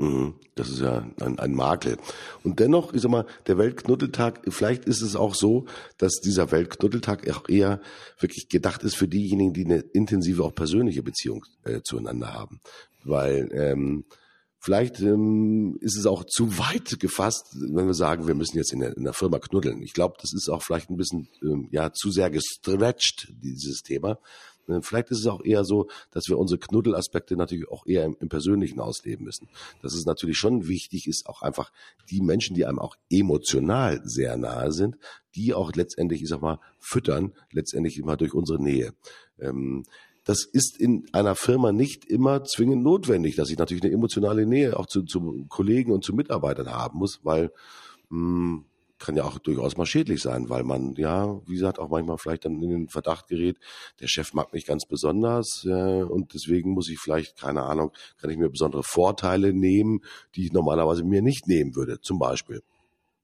Mhm. 0.00 0.34
Das 0.54 0.70
ist 0.70 0.80
ja 0.80 1.06
ein, 1.20 1.38
ein 1.38 1.52
Makel. 1.52 1.98
Und 2.42 2.58
dennoch, 2.58 2.94
ich 2.94 3.02
sag 3.02 3.10
mal, 3.10 3.26
der 3.46 3.58
Weltknuddeltag, 3.58 4.40
vielleicht 4.48 4.86
ist 4.86 5.02
es 5.02 5.14
auch 5.14 5.34
so, 5.34 5.66
dass 5.98 6.20
dieser 6.20 6.50
Weltknuddeltag 6.50 7.28
auch 7.30 7.48
eher 7.50 7.80
wirklich 8.18 8.48
gedacht 8.48 8.82
ist 8.82 8.96
für 8.96 9.08
diejenigen, 9.08 9.52
die 9.52 9.66
eine 9.66 9.80
intensive, 9.80 10.42
auch 10.42 10.54
persönliche 10.54 11.02
Beziehung 11.02 11.44
äh, 11.64 11.82
zueinander 11.82 12.32
haben. 12.32 12.60
Weil 13.04 13.50
ähm, 13.52 14.04
Vielleicht 14.62 15.00
ähm, 15.00 15.78
ist 15.80 15.96
es 15.96 16.04
auch 16.04 16.24
zu 16.24 16.58
weit 16.58 17.00
gefasst, 17.00 17.56
wenn 17.58 17.86
wir 17.86 17.94
sagen, 17.94 18.26
wir 18.26 18.34
müssen 18.34 18.58
jetzt 18.58 18.74
in 18.74 18.80
der, 18.80 18.94
in 18.94 19.04
der 19.04 19.14
Firma 19.14 19.38
knuddeln. 19.38 19.82
Ich 19.82 19.94
glaube, 19.94 20.16
das 20.20 20.34
ist 20.34 20.50
auch 20.50 20.62
vielleicht 20.62 20.90
ein 20.90 20.98
bisschen 20.98 21.28
ähm, 21.42 21.68
ja 21.70 21.92
zu 21.94 22.10
sehr 22.10 22.28
gestretched, 22.28 23.32
dieses 23.42 23.82
Thema. 23.82 24.18
Äh, 24.68 24.82
vielleicht 24.82 25.10
ist 25.10 25.20
es 25.20 25.26
auch 25.26 25.42
eher 25.42 25.64
so, 25.64 25.88
dass 26.10 26.28
wir 26.28 26.38
unsere 26.38 26.58
Knuddelaspekte 26.58 27.36
natürlich 27.36 27.70
auch 27.70 27.86
eher 27.86 28.04
im, 28.04 28.18
im, 28.20 28.28
Persönlichen 28.28 28.80
ausleben 28.80 29.24
müssen. 29.24 29.48
Dass 29.80 29.94
es 29.94 30.04
natürlich 30.04 30.36
schon 30.36 30.68
wichtig 30.68 31.06
ist, 31.06 31.26
auch 31.26 31.40
einfach 31.40 31.72
die 32.10 32.20
Menschen, 32.20 32.54
die 32.54 32.66
einem 32.66 32.78
auch 32.78 32.96
emotional 33.10 34.02
sehr 34.04 34.36
nahe 34.36 34.72
sind, 34.72 34.98
die 35.34 35.54
auch 35.54 35.72
letztendlich, 35.72 36.22
ich 36.22 36.28
sag 36.28 36.42
mal, 36.42 36.60
füttern, 36.78 37.32
letztendlich 37.50 37.96
immer 37.96 38.18
durch 38.18 38.34
unsere 38.34 38.62
Nähe. 38.62 38.92
Ähm, 39.38 39.84
das 40.24 40.44
ist 40.44 40.78
in 40.78 41.06
einer 41.12 41.34
Firma 41.34 41.72
nicht 41.72 42.04
immer 42.04 42.44
zwingend 42.44 42.82
notwendig, 42.82 43.36
dass 43.36 43.50
ich 43.50 43.58
natürlich 43.58 43.82
eine 43.82 43.92
emotionale 43.92 44.46
Nähe 44.46 44.78
auch 44.78 44.86
zu, 44.86 45.02
zu 45.02 45.46
Kollegen 45.48 45.92
und 45.92 46.04
zu 46.04 46.14
Mitarbeitern 46.14 46.70
haben 46.70 46.98
muss, 46.98 47.20
weil 47.22 47.52
mh, 48.10 48.18
hm, 48.18 48.64
kann 49.00 49.16
ja 49.16 49.24
auch 49.24 49.38
durchaus 49.38 49.76
mal 49.76 49.86
schädlich 49.86 50.20
sein, 50.20 50.50
weil 50.50 50.62
man 50.62 50.94
ja, 50.94 51.40
wie 51.46 51.54
gesagt, 51.54 51.78
auch 51.78 51.88
manchmal 51.88 52.18
vielleicht 52.18 52.44
dann 52.44 52.62
in 52.62 52.68
den 52.68 52.88
Verdacht 52.88 53.28
gerät, 53.28 53.56
der 53.98 54.08
Chef 54.08 54.34
mag 54.34 54.52
mich 54.52 54.66
ganz 54.66 54.84
besonders 54.84 55.64
äh, 55.64 56.02
und 56.02 56.34
deswegen 56.34 56.72
muss 56.72 56.88
ich 56.90 56.98
vielleicht, 56.98 57.38
keine 57.38 57.62
Ahnung, 57.62 57.92
kann 58.18 58.30
ich 58.30 58.36
mir 58.36 58.50
besondere 58.50 58.82
Vorteile 58.82 59.52
nehmen, 59.54 60.00
die 60.36 60.44
ich 60.44 60.52
normalerweise 60.52 61.02
mir 61.02 61.22
nicht 61.22 61.48
nehmen 61.48 61.74
würde, 61.74 62.00
zum 62.00 62.18
Beispiel. 62.18 62.62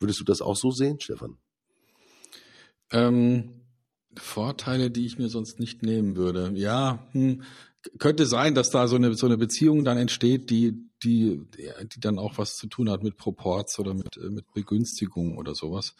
Würdest 0.01 0.19
du 0.19 0.25
das 0.25 0.41
auch 0.41 0.57
so 0.57 0.71
sehen, 0.71 0.99
Stefan? 0.99 1.37
Ähm, 2.91 3.66
Vorteile, 4.19 4.91
die 4.91 5.07
ich 5.07 5.19
mir 5.19 5.29
sonst 5.29 5.61
nicht 5.61 5.83
nehmen 5.83 6.17
würde. 6.17 6.53
Ja, 6.55 7.07
hm, 7.13 7.43
könnte 7.99 8.27
sein, 8.27 8.55
dass 8.55 8.71
da 8.71 8.89
so 8.89 8.97
eine, 8.97 9.15
so 9.15 9.27
eine 9.27 9.39
Beziehung 9.39 9.85
dann 9.85 9.99
entsteht, 9.99 10.51
die, 10.51 10.75
die, 11.03 11.41
die 11.57 12.01
dann 12.01 12.19
auch 12.19 12.39
was 12.39 12.57
zu 12.57 12.67
tun 12.67 12.91
hat 12.91 13.03
mit 13.03 13.17
Proports 13.17 13.79
oder 13.79 13.95
mit, 13.95 14.17
äh, 14.17 14.31
mit 14.31 14.53
Begünstigung 14.53 15.39
oder 15.39 15.55
sowas. 15.55 15.95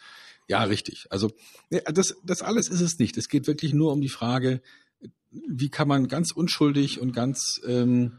Ja, 0.47 0.63
richtig. 0.63 1.07
Also 1.09 1.31
das, 1.69 2.15
das 2.23 2.41
alles 2.41 2.69
ist 2.69 2.81
es 2.81 2.99
nicht. 2.99 3.17
Es 3.17 3.27
geht 3.27 3.47
wirklich 3.47 3.73
nur 3.73 3.91
um 3.91 4.01
die 4.01 4.09
Frage, 4.09 4.61
wie 5.31 5.69
kann 5.69 5.87
man 5.87 6.07
ganz 6.07 6.31
unschuldig 6.31 7.01
und 7.01 7.11
ganz 7.11 7.61
ähm, 7.67 8.13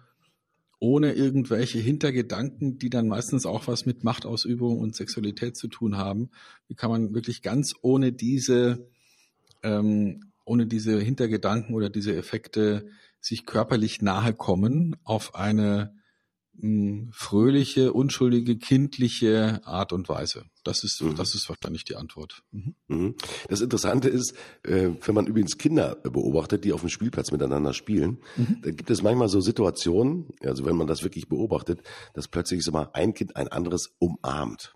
ohne 0.80 1.14
irgendwelche 1.14 1.78
Hintergedanken, 1.78 2.78
die 2.78 2.90
dann 2.90 3.08
meistens 3.08 3.46
auch 3.46 3.66
was 3.66 3.86
mit 3.86 4.04
Machtausübung 4.04 4.78
und 4.78 4.94
Sexualität 4.94 5.56
zu 5.56 5.68
tun 5.68 5.96
haben, 5.96 6.30
wie 6.68 6.74
kann 6.74 6.90
man 6.90 7.14
wirklich 7.14 7.42
ganz 7.42 7.72
ohne 7.82 8.12
diese 8.12 8.86
ähm, 9.62 10.32
ohne 10.44 10.66
diese 10.66 10.98
Hintergedanken 10.98 11.74
oder 11.74 11.90
diese 11.90 12.16
Effekte 12.16 12.88
sich 13.20 13.46
körperlich 13.46 14.00
nahe 14.00 14.32
kommen 14.32 14.96
auf 15.04 15.34
eine 15.34 15.94
mh, 16.54 16.62
hm, 16.62 17.10
fröhliche, 17.12 17.92
unschuldige, 17.92 18.56
kindliche 18.56 19.60
Art 19.64 19.92
und 19.92 20.08
Weise. 20.08 20.44
Das 20.64 20.84
ist, 20.84 21.02
mhm. 21.02 21.16
das 21.16 21.34
ist 21.34 21.48
wahrscheinlich 21.48 21.84
die 21.84 21.96
Antwort. 21.96 22.42
Mhm. 22.50 22.74
mhm. 22.88 23.14
Das 23.48 23.60
Interessante 23.60 24.08
ist, 24.08 24.34
äh, 24.62 24.90
wenn 25.04 25.14
man 25.14 25.26
übrigens 25.26 25.58
Kinder 25.58 25.96
beobachtet, 25.96 26.64
die 26.64 26.72
auf 26.72 26.80
dem 26.80 26.90
Spielplatz 26.90 27.30
miteinander 27.30 27.72
spielen, 27.72 28.18
mhm. 28.36 28.60
dann 28.62 28.76
gibt 28.76 28.90
es 28.90 29.02
manchmal 29.02 29.28
so 29.28 29.40
Situationen, 29.40 30.28
also 30.42 30.64
wenn 30.64 30.76
man 30.76 30.86
das 30.86 31.02
wirklich 31.02 31.28
beobachtet, 31.28 31.82
dass 32.14 32.28
plötzlich 32.28 32.62
so 32.62 32.72
mal 32.72 32.90
ein 32.92 33.14
Kind 33.14 33.36
ein 33.36 33.48
anderes 33.48 33.94
umarmt. 33.98 34.74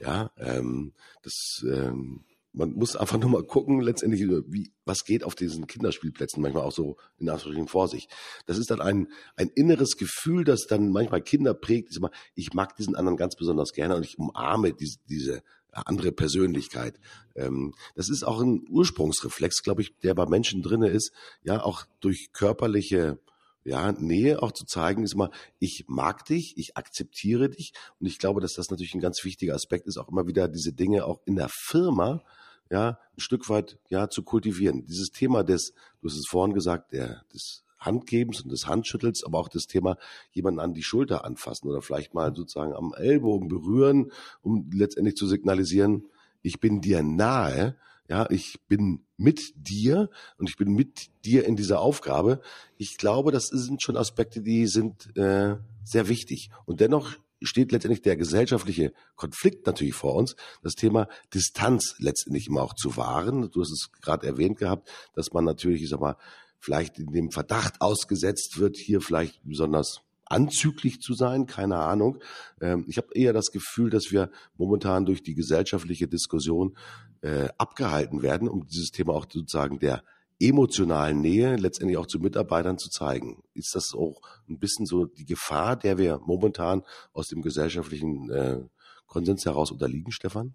Ja, 0.00 0.30
ähm, 0.38 0.94
das 1.22 1.62
ähm, 1.70 2.24
man 2.52 2.72
muss 2.72 2.96
einfach 2.96 3.18
nur 3.18 3.30
mal 3.30 3.44
gucken, 3.44 3.80
letztendlich, 3.80 4.22
wie, 4.48 4.72
was 4.84 5.04
geht 5.04 5.24
auf 5.24 5.34
diesen 5.34 5.66
Kinderspielplätzen, 5.66 6.42
manchmal 6.42 6.64
auch 6.64 6.72
so 6.72 6.96
in 7.18 7.28
Anführungsstrichen 7.28 7.68
vor 7.68 7.88
sich. 7.88 8.08
Das 8.46 8.58
ist 8.58 8.70
dann 8.70 8.80
ein, 8.80 9.08
ein 9.36 9.50
inneres 9.54 9.96
Gefühl, 9.96 10.44
das 10.44 10.66
dann 10.66 10.90
manchmal 10.90 11.22
Kinder 11.22 11.54
prägt. 11.54 11.96
Ich 12.34 12.52
mag 12.52 12.76
diesen 12.76 12.96
anderen 12.96 13.16
ganz 13.16 13.36
besonders 13.36 13.72
gerne 13.72 13.96
und 13.96 14.04
ich 14.04 14.18
umarme 14.18 14.72
diese, 14.72 14.98
diese 15.08 15.42
andere 15.72 16.10
Persönlichkeit. 16.10 16.98
Ähm, 17.36 17.74
das 17.94 18.08
ist 18.08 18.24
auch 18.24 18.40
ein 18.40 18.64
Ursprungsreflex, 18.68 19.62
glaube 19.62 19.82
ich, 19.82 19.96
der 19.98 20.14
bei 20.14 20.26
Menschen 20.26 20.62
drinne 20.62 20.88
ist, 20.88 21.12
ja, 21.42 21.62
auch 21.62 21.84
durch 22.00 22.32
körperliche 22.32 23.18
ja, 23.62 23.92
Nähe 23.92 24.42
auch 24.42 24.52
zu 24.52 24.64
zeigen, 24.64 25.04
ist 25.04 25.14
immer, 25.14 25.30
ich 25.58 25.84
mag 25.86 26.24
dich, 26.24 26.54
ich 26.56 26.76
akzeptiere 26.76 27.50
dich. 27.50 27.72
Und 28.00 28.06
ich 28.06 28.18
glaube, 28.18 28.40
dass 28.40 28.54
das 28.54 28.70
natürlich 28.70 28.94
ein 28.94 29.00
ganz 29.00 29.22
wichtiger 29.22 29.54
Aspekt 29.54 29.86
ist, 29.86 29.98
auch 29.98 30.08
immer 30.08 30.26
wieder 30.26 30.48
diese 30.48 30.72
Dinge 30.72 31.04
auch 31.04 31.20
in 31.26 31.36
der 31.36 31.50
Firma 31.50 32.24
ja, 32.70 32.98
ein 33.16 33.20
Stück 33.20 33.48
weit 33.48 33.78
ja 33.88 34.08
zu 34.08 34.22
kultivieren. 34.22 34.86
Dieses 34.86 35.10
Thema 35.10 35.42
des, 35.42 35.74
du 36.00 36.08
hast 36.08 36.16
es 36.16 36.26
vorhin 36.26 36.54
gesagt, 36.54 36.92
der, 36.92 37.22
des 37.34 37.64
Handgebens 37.78 38.42
und 38.42 38.52
des 38.52 38.66
Handschüttels, 38.66 39.24
aber 39.24 39.38
auch 39.38 39.48
das 39.48 39.66
Thema 39.66 39.96
jemanden 40.32 40.60
an 40.60 40.74
die 40.74 40.82
Schulter 40.82 41.24
anfassen 41.24 41.68
oder 41.68 41.82
vielleicht 41.82 42.14
mal 42.14 42.34
sozusagen 42.34 42.74
am 42.74 42.92
Ellbogen 42.94 43.48
berühren, 43.48 44.12
um 44.42 44.70
letztendlich 44.72 45.16
zu 45.16 45.26
signalisieren, 45.26 46.06
ich 46.42 46.60
bin 46.60 46.80
dir 46.80 47.02
nahe, 47.02 47.76
ja, 48.08 48.28
ich 48.30 48.60
bin 48.66 49.06
mit 49.16 49.52
dir 49.54 50.10
und 50.36 50.48
ich 50.48 50.56
bin 50.56 50.72
mit 50.74 51.10
dir 51.24 51.44
in 51.44 51.56
dieser 51.56 51.80
Aufgabe. 51.80 52.40
Ich 52.76 52.96
glaube, 52.96 53.30
das 53.30 53.46
sind 53.46 53.82
schon 53.82 53.96
Aspekte, 53.96 54.42
die 54.42 54.66
sind 54.66 55.16
äh, 55.16 55.56
sehr 55.84 56.08
wichtig. 56.08 56.50
Und 56.66 56.80
dennoch 56.80 57.14
steht 57.42 57.72
letztendlich 57.72 58.02
der 58.02 58.16
gesellschaftliche 58.16 58.92
Konflikt 59.16 59.66
natürlich 59.66 59.94
vor 59.94 60.14
uns, 60.14 60.36
das 60.62 60.74
Thema 60.74 61.08
Distanz 61.34 61.96
letztendlich 61.98 62.48
immer 62.48 62.62
auch 62.62 62.74
zu 62.74 62.96
wahren. 62.96 63.50
Du 63.50 63.60
hast 63.60 63.72
es 63.72 63.90
gerade 64.00 64.26
erwähnt 64.26 64.58
gehabt, 64.58 64.90
dass 65.14 65.32
man 65.32 65.44
natürlich, 65.44 65.82
ich 65.82 65.88
sag 65.88 66.00
mal, 66.00 66.16
vielleicht 66.58 66.98
in 66.98 67.12
dem 67.12 67.30
Verdacht 67.30 67.80
ausgesetzt 67.80 68.58
wird, 68.58 68.76
hier 68.76 69.00
vielleicht 69.00 69.40
besonders 69.44 70.02
anzüglich 70.26 71.00
zu 71.00 71.14
sein, 71.14 71.46
keine 71.46 71.78
Ahnung. 71.78 72.18
Ähm, 72.60 72.84
ich 72.86 72.98
habe 72.98 73.08
eher 73.14 73.32
das 73.32 73.50
Gefühl, 73.50 73.90
dass 73.90 74.12
wir 74.12 74.30
momentan 74.56 75.04
durch 75.04 75.22
die 75.22 75.34
gesellschaftliche 75.34 76.06
Diskussion 76.06 76.76
äh, 77.22 77.48
abgehalten 77.58 78.22
werden, 78.22 78.48
um 78.48 78.66
dieses 78.66 78.90
Thema 78.90 79.14
auch 79.14 79.26
sozusagen 79.30 79.78
der 79.80 80.04
emotionalen 80.40 81.20
Nähe 81.20 81.56
letztendlich 81.56 81.98
auch 81.98 82.06
zu 82.06 82.18
Mitarbeitern 82.18 82.78
zu 82.78 82.88
zeigen. 82.90 83.42
Ist 83.54 83.74
das 83.74 83.94
auch 83.94 84.20
ein 84.48 84.58
bisschen 84.58 84.86
so 84.86 85.04
die 85.04 85.26
Gefahr, 85.26 85.76
der 85.76 85.98
wir 85.98 86.20
momentan 86.24 86.82
aus 87.12 87.28
dem 87.28 87.42
gesellschaftlichen 87.42 88.30
äh, 88.30 88.60
Konsens 89.06 89.44
heraus 89.44 89.70
unterliegen, 89.70 90.12
Stefan? 90.12 90.54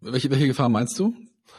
Welche, 0.00 0.30
welche 0.30 0.46
Gefahr 0.46 0.68
meinst 0.68 0.98
du? 0.98 1.14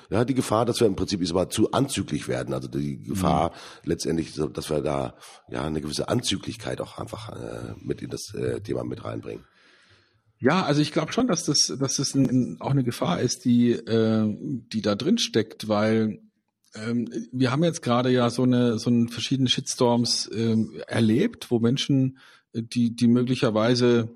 Ja, 0.10 0.24
die 0.24 0.34
Gefahr, 0.34 0.66
dass 0.66 0.80
wir 0.80 0.88
im 0.88 0.96
Prinzip 0.96 1.22
ist 1.22 1.32
aber 1.32 1.50
zu 1.50 1.72
anzüglich 1.72 2.28
werden. 2.28 2.54
Also 2.54 2.68
die 2.68 3.02
Gefahr 3.02 3.50
mhm. 3.50 3.90
letztendlich, 3.90 4.34
dass 4.34 4.70
wir 4.70 4.82
da 4.82 5.16
ja 5.50 5.64
eine 5.64 5.82
gewisse 5.82 6.10
Anzüglichkeit 6.10 6.80
auch 6.82 6.98
einfach 6.98 7.30
äh, 7.30 7.74
mit 7.80 8.02
in 8.02 8.10
das 8.10 8.34
äh, 8.34 8.62
Thema 8.62 8.84
mit 8.84 9.04
reinbringen. 9.04 9.44
Ja, 10.38 10.64
also 10.64 10.82
ich 10.82 10.92
glaube 10.92 11.14
schon, 11.14 11.28
dass 11.28 11.46
das, 11.46 11.74
dass 11.80 11.96
das 11.96 12.14
ein, 12.14 12.58
auch 12.60 12.72
eine 12.72 12.84
Gefahr 12.84 13.22
ist, 13.22 13.46
die, 13.46 13.72
äh, 13.72 14.36
die 14.74 14.82
da 14.82 14.96
drin 14.96 15.18
steckt, 15.18 15.68
weil 15.68 16.20
ähm, 16.76 17.10
wir 17.32 17.52
haben 17.52 17.64
jetzt 17.64 17.82
gerade 17.82 18.10
ja 18.10 18.30
so 18.30 18.44
eine, 18.44 18.78
so 18.80 18.90
eine 18.90 19.08
verschiedene 19.08 19.50
Shitstorms 19.50 20.30
ähm, 20.34 20.82
erlebt, 20.88 21.52
wo 21.52 21.60
Menschen, 21.60 22.18
äh, 22.54 22.62
die, 22.64 22.96
die 22.96 23.08
möglicherweise 23.08 24.10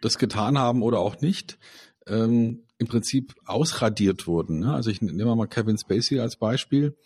das 0.00 0.18
getan 0.18 0.58
haben 0.58 0.82
oder 0.82 0.98
auch 0.98 1.20
nicht, 1.20 1.58
ähm, 2.06 2.64
im 2.78 2.86
Prinzip 2.88 3.34
ausradiert 3.44 4.26
wurden. 4.26 4.60
Ne? 4.60 4.74
Also 4.74 4.90
ich 4.90 5.00
nehme 5.00 5.36
mal 5.36 5.46
Kevin 5.46 5.78
Spacey 5.78 6.18
als 6.18 6.36
Beispiel, 6.36 6.96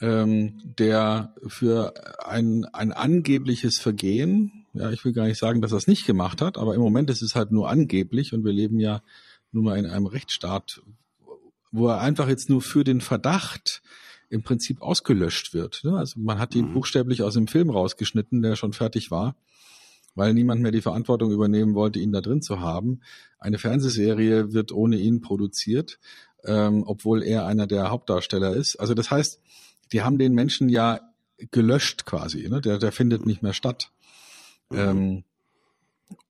ähm, 0.00 0.60
der 0.78 1.34
für 1.48 1.94
ein, 2.24 2.64
ein 2.66 2.92
angebliches 2.92 3.78
Vergehen, 3.78 4.66
ja, 4.74 4.90
ich 4.90 5.04
will 5.04 5.12
gar 5.12 5.26
nicht 5.26 5.38
sagen, 5.38 5.60
dass 5.60 5.72
er 5.72 5.78
es 5.78 5.86
nicht 5.86 6.06
gemacht 6.06 6.40
hat, 6.40 6.56
aber 6.56 6.74
im 6.74 6.80
Moment 6.80 7.10
ist 7.10 7.22
es 7.22 7.34
halt 7.34 7.50
nur 7.50 7.68
angeblich 7.68 8.32
und 8.32 8.44
wir 8.44 8.52
leben 8.52 8.80
ja 8.80 9.02
nun 9.50 9.64
mal 9.64 9.78
in 9.78 9.86
einem 9.86 10.06
Rechtsstaat, 10.06 10.80
wo 11.70 11.88
er 11.88 12.00
einfach 12.00 12.28
jetzt 12.28 12.48
nur 12.48 12.62
für 12.62 12.84
den 12.84 13.00
Verdacht 13.00 13.81
im 14.32 14.42
Prinzip 14.42 14.80
ausgelöscht 14.80 15.54
wird. 15.54 15.84
Ne? 15.84 15.96
Also 15.96 16.18
man 16.18 16.38
hat 16.38 16.54
ihn 16.54 16.70
mhm. 16.70 16.74
buchstäblich 16.74 17.22
aus 17.22 17.34
dem 17.34 17.46
Film 17.46 17.70
rausgeschnitten, 17.70 18.42
der 18.42 18.56
schon 18.56 18.72
fertig 18.72 19.10
war 19.10 19.36
weil 20.14 20.34
niemand 20.34 20.60
mehr 20.60 20.72
die 20.72 20.82
Verantwortung 20.82 21.30
übernehmen 21.30 21.74
wollte, 21.74 21.98
ihn 21.98 22.12
da 22.12 22.20
drin 22.20 22.42
zu 22.42 22.60
haben. 22.60 23.00
Eine 23.38 23.58
Fernsehserie 23.58 24.52
wird 24.52 24.72
ohne 24.72 24.96
ihn 24.96 25.20
produziert, 25.20 25.98
ähm, 26.44 26.84
obwohl 26.86 27.22
er 27.22 27.46
einer 27.46 27.66
der 27.66 27.90
Hauptdarsteller 27.90 28.54
ist. 28.54 28.76
Also 28.76 28.94
das 28.94 29.10
heißt, 29.10 29.40
die 29.92 30.02
haben 30.02 30.18
den 30.18 30.34
Menschen 30.34 30.68
ja 30.68 31.00
gelöscht 31.50 32.04
quasi, 32.04 32.48
ne? 32.48 32.60
der, 32.60 32.78
der 32.78 32.92
findet 32.92 33.26
nicht 33.26 33.42
mehr 33.42 33.54
statt. 33.54 33.90
Mhm. 34.70 34.78
Ähm, 34.78 35.24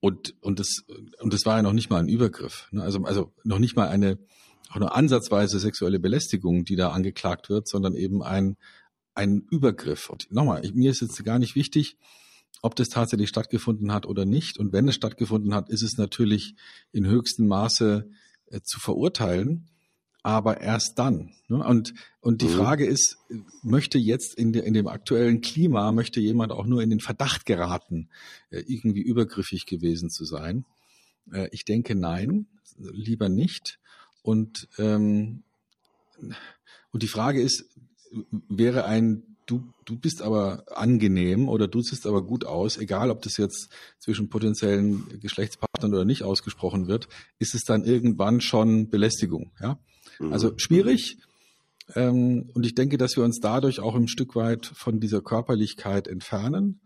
und, 0.01 0.35
und, 0.41 0.61
das, 0.61 0.85
und 1.21 1.33
das 1.33 1.45
war 1.45 1.57
ja 1.57 1.62
noch 1.62 1.73
nicht 1.73 1.91
mal 1.91 1.99
ein 1.99 2.09
Übergriff. 2.09 2.69
Ne? 2.71 2.83
Also, 2.83 3.03
also 3.05 3.33
noch 3.45 3.59
nicht 3.59 3.77
mal 3.77 3.88
eine, 3.88 4.19
auch 4.73 4.79
nur 4.79 4.97
ansatzweise 4.97 5.59
sexuelle 5.59 6.01
Belästigung, 6.01 6.65
die 6.65 6.77
da 6.77 6.91
angeklagt 6.91 7.51
wird, 7.51 7.69
sondern 7.69 7.95
eben 7.95 8.23
ein, 8.23 8.57
ein 9.15 9.47
Übergriff. 9.51 10.09
Und 10.09 10.33
nochmal, 10.33 10.65
ich, 10.65 10.75
mir 10.75 10.91
ist 10.91 11.03
jetzt 11.03 11.23
gar 11.25 11.39
nicht 11.39 11.57
wichtig, 11.57 11.99
ob 12.63 12.75
das 12.77 12.89
tatsächlich 12.89 13.29
stattgefunden 13.29 13.93
hat 13.93 14.07
oder 14.07 14.25
nicht. 14.25 14.59
Und 14.59 14.73
wenn 14.73 14.89
es 14.89 14.95
stattgefunden 14.95 15.55
hat, 15.55 15.69
ist 15.69 15.83
es 15.83 15.99
natürlich 15.99 16.55
in 16.93 17.07
höchstem 17.07 17.47
Maße 17.49 18.09
äh, 18.47 18.61
zu 18.63 18.81
verurteilen, 18.81 19.69
aber 20.23 20.61
erst 20.61 20.99
dann. 20.99 21.33
Ne? 21.49 21.63
Und, 21.65 21.93
und 22.21 22.41
die 22.41 22.47
mhm. 22.47 22.57
Frage 22.57 22.87
ist, 22.87 23.19
möchte 23.63 23.99
jetzt 23.99 24.35
in, 24.35 24.53
de, 24.53 24.65
in 24.65 24.73
dem 24.73 24.87
aktuellen 24.87 25.41
Klima, 25.41 25.93
möchte 25.93 26.21
jemand 26.21 26.53
auch 26.53 26.65
nur 26.65 26.83
in 26.83 26.91
den 26.91 27.01
Verdacht 27.01 27.45
geraten, 27.45 28.09
äh, 28.51 28.63
irgendwie 28.67 29.03
übergriffig 29.03 29.67
gewesen 29.67 30.09
zu 30.09 30.25
sein? 30.25 30.65
Äh, 31.31 31.49
ich 31.53 31.65
denke 31.65 31.95
nein, 31.95 32.47
lieber 32.79 33.29
nicht. 33.29 33.81
Und, 34.23 34.69
ähm, 34.79 35.43
und 36.93 37.03
die 37.03 37.09
Frage 37.09 37.43
ist, 37.43 37.65
wäre 38.49 38.85
ein 38.85 39.33
du, 39.47 39.73
du 39.85 39.97
bist 39.97 40.23
aber 40.23 40.65
angenehm 40.75 41.49
oder 41.49 41.69
du 41.69 41.83
siehst 41.83 42.07
aber 42.07 42.23
gut 42.23 42.45
aus, 42.45 42.79
egal 42.79 43.11
ob 43.11 43.23
das 43.23 43.37
jetzt 43.37 43.69
zwischen 43.99 44.29
potenziellen 44.29 45.21
Geschlechtspartnern 45.21 45.93
oder 45.93 46.05
nicht 46.05 46.23
ausgesprochen 46.23 46.87
wird, 46.87 47.09
ist 47.39 47.55
es 47.55 47.65
dann 47.65 47.85
irgendwann 47.85 48.41
schon 48.41 48.89
Belästigung. 48.89 49.53
Ja? 49.61 49.79
Also 50.31 50.53
mhm. 50.53 50.59
schwierig. 50.59 51.19
Ähm, 51.95 52.51
und 52.55 52.65
ich 52.65 52.75
denke, 52.75 52.97
dass 52.97 53.17
wir 53.17 53.25
uns 53.25 53.41
dadurch 53.41 53.81
auch 53.81 53.95
ein 53.95 54.09
Stück 54.09 54.37
weit 54.37 54.67
von 54.67 55.01
dieser 55.01 55.21
Körperlichkeit 55.21 56.07
entfernen. 56.07 56.81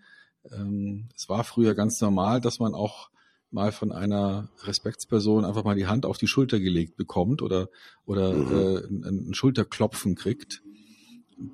Ähm, 0.51 1.09
es 1.15 1.29
war 1.29 1.45
früher 1.45 1.75
ganz 1.75 2.01
normal, 2.01 2.41
dass 2.41 2.59
man 2.59 2.75
auch 2.75 3.11
mal 3.51 3.73
von 3.73 3.93
einer 3.93 4.51
Respektsperson 4.65 5.45
einfach 5.45 5.65
mal 5.65 5.77
die 5.77 5.87
Hand 5.87 6.05
auf 6.05 6.19
die 6.19 6.27
Schulter 6.27 6.61
gelegt 6.61 6.97
bekommt 6.97 7.43
oder, 7.43 7.69
oder 8.05 8.33
mhm. 8.33 8.53
äh, 8.53 9.09
ein, 9.09 9.29
ein 9.31 9.35
Schulterklopfen 9.35 10.15
kriegt 10.15 10.63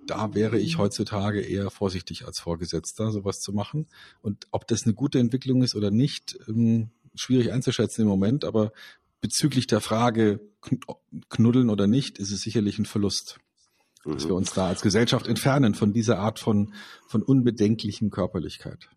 da 0.07 0.35
wäre 0.35 0.59
ich 0.59 0.79
heutzutage 0.79 1.41
eher 1.41 1.71
vorsichtig 1.71 2.25
als 2.25 2.41
Vorgesetzter, 2.41 3.11
sowas 3.11 3.41
zu 3.41 3.53
machen. 3.53 3.89
Und 4.21 4.47
ob 4.51 4.67
das 4.67 4.85
eine 4.85 4.95
gute 4.95 5.19
Entwicklung 5.19 5.63
ist 5.63 5.75
oder 5.75 5.91
nicht, 5.91 6.39
ähm, 6.49 6.91
schwierig 7.15 7.53
einzuschätzen 7.53 8.03
im 8.03 8.09
Moment, 8.09 8.45
aber 8.45 8.73
bezüglich 9.21 9.67
der 9.67 9.81
Frage 9.81 10.41
knuddeln 11.29 11.69
oder 11.69 11.87
nicht, 11.87 12.19
ist 12.19 12.31
es 12.31 12.43
sicherlich 12.43 12.79
ein 12.79 12.87
Verlust, 12.87 13.39
mhm. 14.05 14.13
dass 14.13 14.27
wir 14.27 14.35
uns 14.35 14.53
da 14.53 14.69
als 14.69 14.83
Gesellschaft 14.83 15.27
entfernen 15.27 15.75
von 15.75 15.93
dieser 15.93 16.19
Art 16.19 16.39
von, 16.39 16.75
von 17.07 17.23
unbedenklichen 17.23 18.11
Körperlichkeit. 18.11 18.89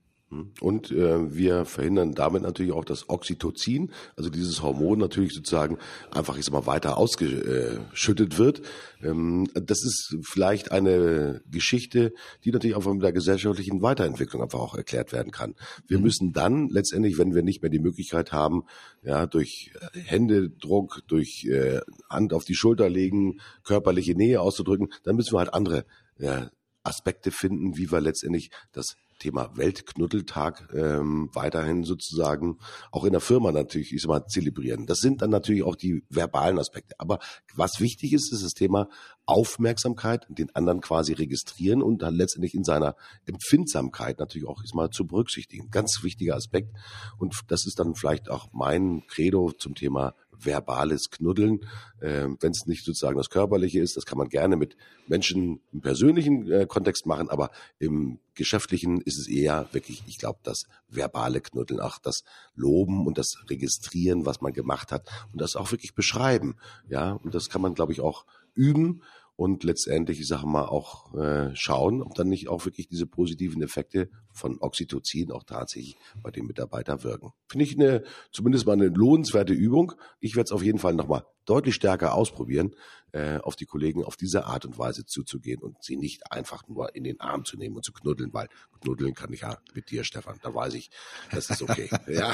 Und 0.59 0.91
äh, 0.91 1.33
wir 1.33 1.65
verhindern 1.65 2.13
damit 2.13 2.41
natürlich 2.41 2.71
auch 2.71 2.83
das 2.83 3.09
Oxytocin, 3.09 3.91
also 4.15 4.31
dieses 4.31 4.63
Hormon 4.63 4.97
natürlich 4.97 5.33
sozusagen 5.33 5.77
einfach 6.11 6.35
jetzt 6.35 6.51
mal 6.51 6.65
weiter 6.65 6.97
ausgeschüttet 6.97 8.39
wird. 8.39 8.61
Ähm, 9.03 9.47
das 9.53 9.83
ist 9.83 10.17
vielleicht 10.23 10.71
eine 10.71 11.41
Geschichte, 11.49 12.11
die 12.43 12.51
natürlich 12.51 12.75
auch 12.75 12.91
mit 12.91 13.03
der 13.03 13.13
gesellschaftlichen 13.13 13.83
Weiterentwicklung 13.83 14.41
einfach 14.41 14.59
auch 14.59 14.75
erklärt 14.75 15.13
werden 15.13 15.31
kann. 15.31 15.53
Wir 15.87 15.99
mhm. 15.99 16.03
müssen 16.03 16.33
dann 16.33 16.69
letztendlich, 16.69 17.19
wenn 17.19 17.35
wir 17.35 17.43
nicht 17.43 17.61
mehr 17.61 17.71
die 17.71 17.79
Möglichkeit 17.79 18.31
haben, 18.31 18.63
ja, 19.03 19.27
durch 19.27 19.71
Händedruck, 19.93 21.03
durch 21.07 21.45
äh, 21.45 21.81
Hand 22.09 22.33
auf 22.33 22.45
die 22.45 22.55
Schulter 22.55 22.89
legen, 22.89 23.41
körperliche 23.63 24.15
Nähe 24.15 24.41
auszudrücken, 24.41 24.87
dann 25.03 25.15
müssen 25.15 25.33
wir 25.33 25.39
halt 25.39 25.53
andere 25.53 25.85
ja, 26.17 26.49
Aspekte 26.83 27.31
finden, 27.31 27.77
wie 27.77 27.91
wir 27.91 28.01
letztendlich 28.01 28.49
das 28.71 28.95
Thema 29.19 29.55
Weltknuddeltag 29.55 30.69
ähm, 30.73 31.29
weiterhin 31.33 31.83
sozusagen 31.83 32.59
auch 32.91 33.05
in 33.05 33.11
der 33.11 33.21
Firma 33.21 33.51
natürlich 33.51 33.93
ich 33.93 34.01
sag 34.01 34.09
mal, 34.09 34.25
zelebrieren. 34.27 34.85
Das 34.85 34.99
sind 34.99 35.21
dann 35.21 35.29
natürlich 35.29 35.63
auch 35.63 35.75
die 35.75 36.03
verbalen 36.09 36.59
Aspekte. 36.59 36.95
Aber 36.97 37.19
was 37.55 37.79
wichtig 37.79 38.13
ist, 38.13 38.31
ist 38.33 38.43
das 38.43 38.53
Thema 38.53 38.89
Aufmerksamkeit, 39.25 40.25
den 40.29 40.55
anderen 40.55 40.81
quasi 40.81 41.13
registrieren 41.13 41.81
und 41.81 42.01
dann 42.01 42.13
letztendlich 42.13 42.53
in 42.53 42.63
seiner 42.63 42.95
Empfindsamkeit 43.25 44.19
natürlich 44.19 44.47
auch 44.47 44.61
mal 44.73 44.89
zu 44.89 45.07
berücksichtigen. 45.07 45.69
Ganz 45.71 46.03
wichtiger 46.03 46.35
Aspekt. 46.35 46.75
Und 47.17 47.33
das 47.47 47.65
ist 47.65 47.79
dann 47.79 47.95
vielleicht 47.95 48.29
auch 48.29 48.49
mein 48.51 49.03
Credo 49.07 49.51
zum 49.51 49.75
Thema 49.75 50.13
verbales 50.39 51.09
Knuddeln, 51.09 51.61
äh, 51.99 52.27
wenn 52.39 52.51
es 52.51 52.65
nicht 52.65 52.85
sozusagen 52.85 53.17
das 53.17 53.29
Körperliche 53.29 53.79
ist. 53.79 53.97
Das 53.97 54.05
kann 54.05 54.17
man 54.17 54.29
gerne 54.29 54.55
mit 54.55 54.75
Menschen 55.07 55.61
im 55.71 55.81
persönlichen 55.81 56.51
äh, 56.51 56.65
Kontext 56.65 57.05
machen, 57.05 57.29
aber 57.29 57.51
im 57.79 58.19
geschäftlichen 58.33 59.01
ist 59.01 59.17
es 59.17 59.27
eher 59.27 59.67
wirklich, 59.71 60.03
ich 60.07 60.17
glaube, 60.17 60.39
das 60.43 60.65
verbale 60.89 61.41
Knuddeln, 61.41 61.79
auch 61.79 61.99
das 61.99 62.23
Loben 62.53 63.07
und 63.07 63.17
das 63.17 63.37
Registrieren, 63.49 64.25
was 64.25 64.41
man 64.41 64.53
gemacht 64.53 64.91
hat 64.91 65.07
und 65.31 65.41
das 65.41 65.55
auch 65.55 65.71
wirklich 65.71 65.95
beschreiben. 65.95 66.57
Ja, 66.87 67.13
und 67.13 67.33
das 67.33 67.49
kann 67.49 67.61
man, 67.61 67.73
glaube 67.73 67.93
ich, 67.93 68.01
auch 68.01 68.25
üben 68.53 69.01
und 69.37 69.63
letztendlich, 69.63 70.21
ich 70.21 70.27
sage 70.27 70.47
mal, 70.47 70.65
auch 70.65 71.13
äh, 71.13 71.53
schauen, 71.55 72.01
ob 72.01 72.15
dann 72.15 72.29
nicht 72.29 72.47
auch 72.47 72.65
wirklich 72.65 72.87
diese 72.87 73.05
positiven 73.05 73.61
Effekte 73.61 74.09
von 74.31 74.57
Oxytocin 74.59 75.31
auch 75.31 75.43
tatsächlich 75.43 75.97
bei 76.21 76.31
den 76.31 76.45
Mitarbeitern 76.45 77.03
wirken. 77.03 77.31
Finde 77.49 77.65
ich 77.65 77.77
eine, 77.77 78.03
zumindest 78.31 78.65
mal 78.65 78.73
eine 78.73 78.87
lohnenswerte 78.87 79.53
Übung. 79.53 79.93
Ich 80.19 80.35
werde 80.35 80.45
es 80.45 80.51
auf 80.51 80.63
jeden 80.63 80.79
Fall 80.79 80.93
nochmal 80.93 81.25
deutlich 81.45 81.75
stärker 81.75 82.13
ausprobieren, 82.13 82.75
äh, 83.11 83.37
auf 83.37 83.55
die 83.55 83.65
Kollegen 83.65 84.03
auf 84.03 84.15
diese 84.15 84.45
Art 84.45 84.65
und 84.65 84.77
Weise 84.77 85.05
zuzugehen 85.05 85.61
und 85.61 85.83
sie 85.83 85.97
nicht 85.97 86.31
einfach 86.31 86.67
nur 86.67 86.95
in 86.95 87.03
den 87.03 87.19
Arm 87.19 87.45
zu 87.45 87.57
nehmen 87.57 87.75
und 87.75 87.83
zu 87.83 87.93
knuddeln, 87.93 88.33
weil 88.33 88.47
knuddeln 88.81 89.13
kann 89.13 89.33
ich 89.33 89.41
ja 89.41 89.57
mit 89.73 89.91
dir, 89.91 90.03
Stefan. 90.03 90.39
Da 90.41 90.53
weiß 90.53 90.73
ich, 90.75 90.89
das 91.31 91.49
ist 91.49 91.61
okay. 91.61 91.89
ja. 92.07 92.33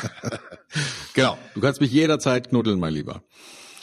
Genau. 1.14 1.38
Du 1.56 1.62
kannst 1.62 1.82
mich 1.82 1.92
jederzeit 1.92 2.50
knuddeln, 2.50 2.80
mein 2.80 2.94
Lieber. 2.94 3.24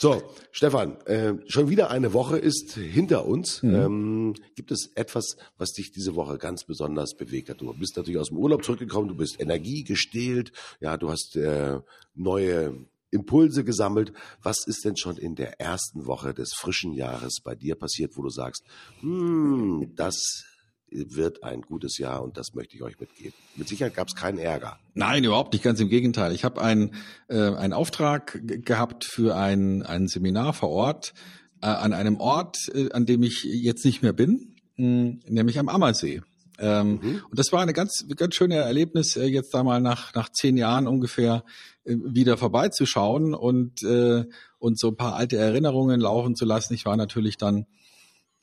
So, 0.01 0.23
Stefan, 0.53 0.95
äh, 1.07 1.33
schon 1.47 1.67
wieder 1.67 1.91
eine 1.91 2.13
Woche 2.13 2.37
ist 2.37 2.75
hinter 2.75 3.25
uns. 3.25 3.61
Mhm. 3.61 3.75
Ähm, 3.75 4.35
gibt 4.55 4.71
es 4.71 4.91
etwas, 4.95 5.35
was 5.57 5.73
dich 5.73 5.91
diese 5.91 6.15
Woche 6.15 6.37
ganz 6.37 6.63
besonders 6.63 7.17
bewegt 7.17 7.49
hat? 7.49 7.59
Du 7.59 7.73
bist 7.73 7.97
natürlich 7.97 8.17
aus 8.17 8.29
dem 8.29 8.37
Urlaub 8.37 8.63
zurückgekommen, 8.63 9.09
du 9.09 9.17
bist 9.17 9.41
Energie 9.41 9.83
gestählt, 9.83 10.53
ja, 10.79 10.95
du 10.95 11.09
hast 11.09 11.35
äh, 11.35 11.81
neue 12.15 12.85
Impulse 13.11 13.65
gesammelt. 13.65 14.13
Was 14.41 14.65
ist 14.65 14.85
denn 14.85 14.95
schon 14.95 15.17
in 15.17 15.35
der 15.35 15.59
ersten 15.59 16.05
Woche 16.05 16.33
des 16.33 16.53
frischen 16.55 16.93
Jahres 16.93 17.41
bei 17.43 17.55
dir 17.55 17.75
passiert, 17.75 18.15
wo 18.15 18.21
du 18.21 18.29
sagst, 18.29 18.63
hm, 19.01 19.91
das 19.97 20.45
wird 20.91 21.43
ein 21.43 21.61
gutes 21.61 21.97
Jahr 21.97 22.23
und 22.23 22.37
das 22.37 22.53
möchte 22.53 22.75
ich 22.75 22.83
euch 22.83 22.99
mitgeben. 22.99 23.33
Mit 23.55 23.67
Sicherheit 23.67 23.95
gab 23.95 24.07
es 24.07 24.15
keinen 24.15 24.37
Ärger. 24.37 24.79
Nein, 24.93 25.23
überhaupt 25.23 25.53
nicht, 25.53 25.63
ganz 25.63 25.79
im 25.79 25.89
Gegenteil. 25.89 26.33
Ich 26.33 26.43
habe 26.43 26.61
einen, 26.61 26.95
äh, 27.27 27.37
einen 27.37 27.73
Auftrag 27.73 28.39
gehabt 28.43 29.05
für 29.05 29.35
ein, 29.35 29.83
ein 29.83 30.07
Seminar 30.07 30.53
vor 30.53 30.69
Ort 30.69 31.13
äh, 31.61 31.67
an 31.67 31.93
einem 31.93 32.17
Ort, 32.17 32.57
äh, 32.73 32.91
an 32.91 33.05
dem 33.05 33.23
ich 33.23 33.43
jetzt 33.43 33.85
nicht 33.85 34.01
mehr 34.01 34.13
bin, 34.13 34.55
mh, 34.77 34.85
hm, 34.85 35.19
nämlich 35.27 35.59
am 35.59 35.69
Ammersee. 35.69 36.21
Ähm, 36.57 36.99
mhm. 37.01 37.21
Und 37.29 37.39
das 37.39 37.51
war 37.51 37.61
eine 37.61 37.73
ganz, 37.73 38.05
ganz 38.15 38.35
schöne 38.35 38.55
Erlebnis, 38.55 39.15
äh, 39.15 39.25
jetzt 39.25 39.53
da 39.53 39.63
mal 39.63 39.79
nach, 39.79 40.13
nach 40.13 40.29
zehn 40.29 40.57
Jahren 40.57 40.87
ungefähr 40.87 41.43
wieder 41.85 42.37
vorbeizuschauen 42.37 43.33
und, 43.33 43.81
äh, 43.83 44.25
und 44.59 44.77
so 44.79 44.89
ein 44.89 44.97
paar 44.97 45.15
alte 45.15 45.37
Erinnerungen 45.37 45.99
laufen 45.99 46.35
zu 46.35 46.45
lassen. 46.45 46.73
Ich 46.73 46.85
war 46.85 46.97
natürlich 46.97 47.37
dann 47.37 47.65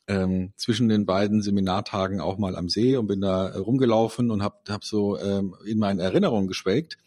ähm, 0.08 0.52
zwischen 0.56 0.88
den 0.88 1.06
beiden 1.06 1.42
Seminartagen 1.42 2.20
auch 2.20 2.38
mal 2.38 2.56
am 2.56 2.68
See 2.68 2.96
und 2.96 3.06
bin 3.06 3.20
da 3.20 3.48
rumgelaufen 3.56 4.30
und 4.30 4.42
habe 4.42 4.56
hab 4.68 4.84
so 4.84 5.18
ähm, 5.18 5.54
in 5.64 5.78
meinen 5.78 5.98
Erinnerungen 5.98 6.48
geschwelgt. 6.48 6.98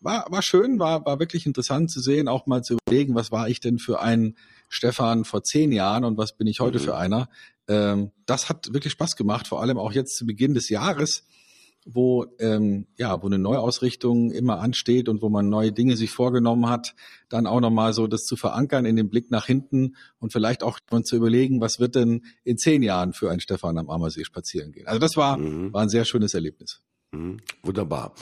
War, 0.00 0.26
war 0.30 0.42
schön, 0.42 0.78
war, 0.78 1.04
war 1.06 1.18
wirklich 1.18 1.46
interessant 1.46 1.90
zu 1.90 2.00
sehen, 2.00 2.28
auch 2.28 2.46
mal 2.46 2.62
zu 2.62 2.76
überlegen, 2.86 3.14
was 3.14 3.32
war 3.32 3.48
ich 3.48 3.60
denn 3.60 3.78
für 3.78 4.00
ein 4.00 4.36
Stefan 4.68 5.24
vor 5.24 5.42
zehn 5.42 5.72
Jahren 5.72 6.04
und 6.04 6.18
was 6.18 6.36
bin 6.36 6.46
ich 6.46 6.60
heute 6.60 6.78
mhm. 6.78 6.82
für 6.82 6.96
einer. 6.96 7.28
Ähm, 7.68 8.10
das 8.26 8.48
hat 8.48 8.72
wirklich 8.72 8.92
Spaß 8.92 9.16
gemacht, 9.16 9.48
vor 9.48 9.62
allem 9.62 9.78
auch 9.78 9.92
jetzt 9.92 10.16
zu 10.16 10.26
Beginn 10.26 10.54
des 10.54 10.68
Jahres 10.68 11.24
wo 11.84 12.26
ähm, 12.38 12.86
ja, 12.96 13.22
wo 13.22 13.26
eine 13.26 13.38
Neuausrichtung 13.38 14.30
immer 14.30 14.60
ansteht 14.60 15.08
und 15.08 15.20
wo 15.20 15.28
man 15.28 15.48
neue 15.48 15.72
Dinge 15.72 15.96
sich 15.96 16.10
vorgenommen 16.10 16.68
hat, 16.68 16.94
dann 17.28 17.46
auch 17.46 17.60
nochmal 17.60 17.92
so 17.92 18.06
das 18.06 18.24
zu 18.24 18.36
verankern 18.36 18.86
in 18.86 18.96
den 18.96 19.10
Blick 19.10 19.30
nach 19.30 19.46
hinten 19.46 19.96
und 20.18 20.32
vielleicht 20.32 20.62
auch 20.62 20.80
zu 21.02 21.16
überlegen, 21.16 21.60
was 21.60 21.80
wird 21.80 21.94
denn 21.94 22.24
in 22.42 22.56
zehn 22.56 22.82
Jahren 22.82 23.12
für 23.12 23.30
ein 23.30 23.40
Stefan 23.40 23.76
am 23.78 23.90
Ammersee 23.90 24.24
spazieren 24.24 24.72
gehen. 24.72 24.86
Also 24.86 24.98
das 24.98 25.16
war, 25.16 25.36
mhm. 25.36 25.72
war 25.72 25.82
ein 25.82 25.88
sehr 25.88 26.04
schönes 26.04 26.34
Erlebnis. 26.34 26.80
Mhm. 27.12 27.38
Wunderbar. 27.62 28.14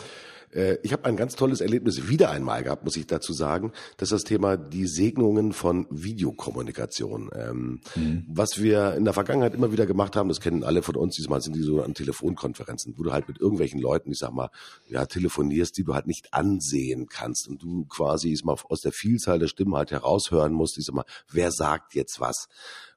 Äh, 0.52 0.78
ich 0.82 0.92
habe 0.92 1.04
ein 1.04 1.16
ganz 1.16 1.36
tolles 1.36 1.60
Erlebnis 1.60 2.08
wieder 2.08 2.30
einmal 2.30 2.62
gehabt, 2.62 2.84
muss 2.84 2.96
ich 2.96 3.06
dazu 3.06 3.32
sagen. 3.32 3.72
Das 3.96 4.08
ist 4.08 4.12
das 4.12 4.24
Thema 4.24 4.56
die 4.56 4.86
Segnungen 4.86 5.52
von 5.52 5.86
Videokommunikation. 5.90 7.30
Ähm, 7.34 7.80
mhm. 7.94 8.24
Was 8.28 8.60
wir 8.60 8.94
in 8.94 9.04
der 9.04 9.14
Vergangenheit 9.14 9.54
immer 9.54 9.72
wieder 9.72 9.86
gemacht 9.86 10.16
haben, 10.16 10.28
das 10.28 10.40
kennen 10.40 10.64
alle 10.64 10.82
von 10.82 10.96
uns, 10.96 11.16
diesmal 11.16 11.40
sind 11.40 11.56
die 11.56 11.62
so 11.62 11.82
an 11.82 11.94
Telefonkonferenzen, 11.94 12.94
wo 12.96 13.02
du 13.02 13.12
halt 13.12 13.28
mit 13.28 13.40
irgendwelchen 13.40 13.80
Leuten, 13.80 14.12
ich 14.12 14.18
sag 14.18 14.32
mal, 14.32 14.50
ja, 14.88 15.06
telefonierst, 15.06 15.76
die 15.76 15.84
du 15.84 15.94
halt 15.94 16.06
nicht 16.06 16.32
ansehen 16.32 17.06
kannst 17.06 17.48
und 17.48 17.62
du 17.62 17.84
quasi 17.86 18.32
ich 18.32 18.40
sag 18.40 18.46
mal, 18.46 18.56
aus 18.68 18.80
der 18.80 18.92
Vielzahl 18.92 19.38
der 19.38 19.48
Stimmen 19.48 19.74
halt 19.74 19.90
heraushören 19.90 20.52
musst, 20.52 20.78
ich 20.78 20.84
sag 20.84 20.94
mal, 20.94 21.04
wer 21.30 21.50
sagt 21.50 21.94
jetzt 21.94 22.20
was? 22.20 22.48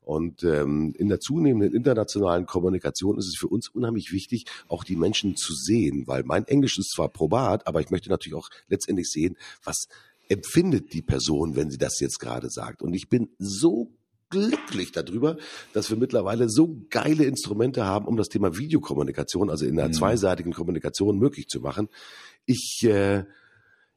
Und 0.06 0.44
ähm, 0.44 0.94
in 0.98 1.10
der 1.10 1.20
zunehmenden 1.20 1.76
internationalen 1.76 2.46
Kommunikation 2.46 3.18
ist 3.18 3.28
es 3.28 3.36
für 3.38 3.48
uns 3.48 3.70
unheimlich 3.70 4.12
wichtig, 4.12 4.46
auch 4.68 4.84
die 4.84 4.96
Menschen 4.96 5.36
zu 5.36 5.54
sehen, 5.54 6.04
weil 6.06 6.24
mein 6.24 6.46
Englisch 6.46 6.78
ist 6.78 6.92
zwar 6.92 7.10
probat, 7.10 7.66
aber 7.68 7.82
ich 7.82 7.90
möchte 7.90 8.10
natürlich 8.10 8.38
auch 8.38 8.50
letztendlich 8.68 9.10
sehen, 9.10 9.36
was 9.64 9.88
empfindet 10.30 10.94
die 10.94 11.02
Person, 11.02 11.56
wenn 11.56 11.72
sie 11.72 11.78
das 11.78 12.00
jetzt 12.00 12.20
gerade 12.20 12.50
sagt. 12.50 12.82
Und 12.82 12.94
ich 12.94 13.10
bin 13.10 13.30
so 13.40 13.92
glücklich 14.30 14.92
darüber, 14.92 15.38
dass 15.74 15.90
wir 15.90 15.98
mittlerweile 15.98 16.50
so 16.50 16.78
geile 16.90 17.26
Instrumente 17.26 17.86
haben, 17.86 18.06
um 18.06 18.18
das 18.18 18.30
Thema 18.30 18.58
Videokommunikation, 18.58 19.50
also 19.50 19.66
in 19.66 19.80
einer 19.80 19.90
mhm. 19.90 19.94
zweiseitigen 19.94 20.54
Kommunikation 20.54 21.18
möglich 21.18 21.48
zu 21.48 21.62
machen. 21.62 21.90
Ich 22.46 22.84
äh, 22.84 23.24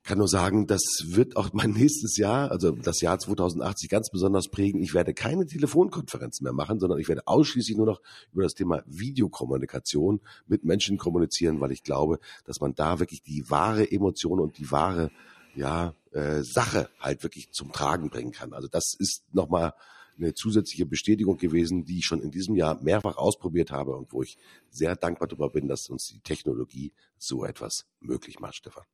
kann 0.05 0.19
nur 0.19 0.29
sagen, 0.29 0.67
das 0.67 0.83
wird 1.07 1.37
auch 1.37 1.53
mein 1.53 1.71
nächstes 1.73 2.17
Jahr, 2.17 2.51
also 2.51 2.73
das 2.73 3.01
Jahr 3.01 3.19
2080 3.19 3.89
ganz 3.89 4.11
besonders 4.11 4.49
prägen. 4.49 4.83
Ich 4.83 4.95
werde 4.95 5.15
keine 5.15 5.47
Telefonkonferenzen 5.47 6.45
mehr 6.45 6.53
machen, 6.53 6.81
sondern 6.81 6.99
ich 6.99 7.09
werde 7.09 7.27
ausschließlich 7.27 7.77
nur 7.77 7.87
noch 7.87 8.01
über 8.33 8.43
das 8.43 8.55
Thema 8.55 8.83
Videokommunikation 8.87 10.21
mit 10.47 10.65
Menschen 10.65 10.99
kommunizieren, 10.99 11.61
weil 11.61 11.73
ich 11.73 11.83
glaube, 11.83 12.19
dass 12.45 12.61
man 12.61 12.75
da 12.75 12.99
wirklich 13.01 13.23
die 13.23 13.49
wahre 13.51 13.91
Emotion 13.91 14.41
und 14.41 14.59
die 14.59 14.71
wahre 14.71 15.11
ja, 15.55 15.95
äh, 16.13 16.43
Sache 16.43 16.89
halt 17.01 17.23
wirklich 17.23 17.51
zum 17.51 17.73
Tragen 17.73 18.11
bringen 18.11 18.33
kann. 18.33 18.53
Also 18.53 18.69
das 18.69 18.95
ist 18.95 19.25
nochmal 19.33 19.75
eine 20.17 20.35
zusätzliche 20.35 20.87
Bestätigung 20.87 21.37
gewesen, 21.37 21.85
die 21.85 21.99
ich 21.99 22.07
schon 22.07 22.21
in 22.21 22.31
diesem 22.31 22.57
Jahr 22.57 22.81
mehrfach 22.83 23.17
ausprobiert 23.17 23.71
habe 23.71 23.97
und 23.97 24.13
wo 24.13 24.23
ich 24.23 24.37
sehr 24.71 24.97
dankbar 24.97 25.29
darüber 25.29 25.51
bin, 25.51 25.69
dass 25.69 25.89
uns 25.89 26.09
die 26.09 26.21
Technologie 26.21 26.93
so 27.19 27.45
etwas 27.45 27.87
möglich 28.01 28.41
macht, 28.41 28.57
Stefan. 28.57 28.85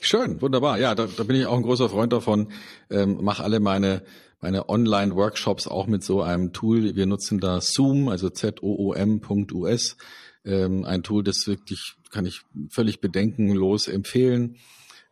Schön, 0.00 0.40
wunderbar. 0.40 0.78
Ja, 0.78 0.94
da, 0.94 1.06
da 1.06 1.22
bin 1.22 1.36
ich 1.36 1.46
auch 1.46 1.56
ein 1.56 1.62
großer 1.62 1.88
Freund 1.88 2.12
davon. 2.12 2.52
Ähm, 2.90 3.18
mach 3.20 3.40
alle 3.40 3.60
meine 3.60 4.02
meine 4.42 4.68
Online-Workshops 4.68 5.68
auch 5.68 5.86
mit 5.86 6.02
so 6.02 6.20
einem 6.20 6.52
Tool. 6.52 6.96
Wir 6.96 7.06
nutzen 7.06 7.38
da 7.38 7.60
Zoom, 7.60 8.08
also 8.08 8.28
Z-O-O-M.us. 8.28 9.96
Ähm, 10.44 10.84
ein 10.84 11.02
Tool, 11.04 11.22
das 11.22 11.46
wirklich 11.46 11.94
kann 12.10 12.26
ich 12.26 12.42
völlig 12.68 13.00
bedenkenlos 13.00 13.86
empfehlen. 13.86 14.56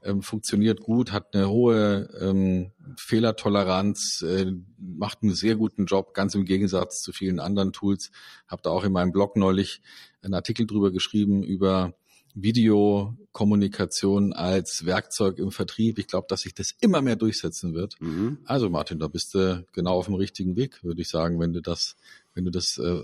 Ähm, 0.02 0.22
funktioniert 0.22 0.80
gut, 0.80 1.12
hat 1.12 1.34
eine 1.34 1.48
hohe 1.48 2.08
ähm, 2.20 2.72
Fehlertoleranz, 2.96 4.24
äh, 4.26 4.52
macht 4.78 5.22
einen 5.22 5.34
sehr 5.34 5.54
guten 5.54 5.84
Job, 5.84 6.14
ganz 6.14 6.34
im 6.34 6.44
Gegensatz 6.44 7.00
zu 7.00 7.12
vielen 7.12 7.38
anderen 7.38 7.72
Tools. 7.72 8.10
Habe 8.48 8.62
da 8.62 8.70
auch 8.70 8.82
in 8.82 8.92
meinem 8.92 9.12
Blog 9.12 9.36
neulich 9.36 9.80
einen 10.22 10.34
Artikel 10.34 10.66
drüber 10.66 10.90
geschrieben 10.90 11.44
über 11.44 11.94
Videokommunikation 12.34 14.32
als 14.32 14.84
Werkzeug 14.86 15.38
im 15.38 15.50
Vertrieb. 15.50 15.98
Ich 15.98 16.06
glaube, 16.06 16.26
dass 16.28 16.42
sich 16.42 16.54
das 16.54 16.74
immer 16.80 17.02
mehr 17.02 17.16
durchsetzen 17.16 17.74
wird. 17.74 18.00
Mhm. 18.00 18.38
Also 18.44 18.70
Martin, 18.70 18.98
da 18.98 19.08
bist 19.08 19.34
du 19.34 19.66
genau 19.72 19.94
auf 19.94 20.06
dem 20.06 20.14
richtigen 20.14 20.56
Weg, 20.56 20.82
würde 20.82 21.02
ich 21.02 21.08
sagen, 21.08 21.40
wenn 21.40 21.52
du 21.52 21.60
das, 21.60 21.96
wenn 22.34 22.44
du 22.44 22.50
das 22.50 22.78
äh, 22.78 23.02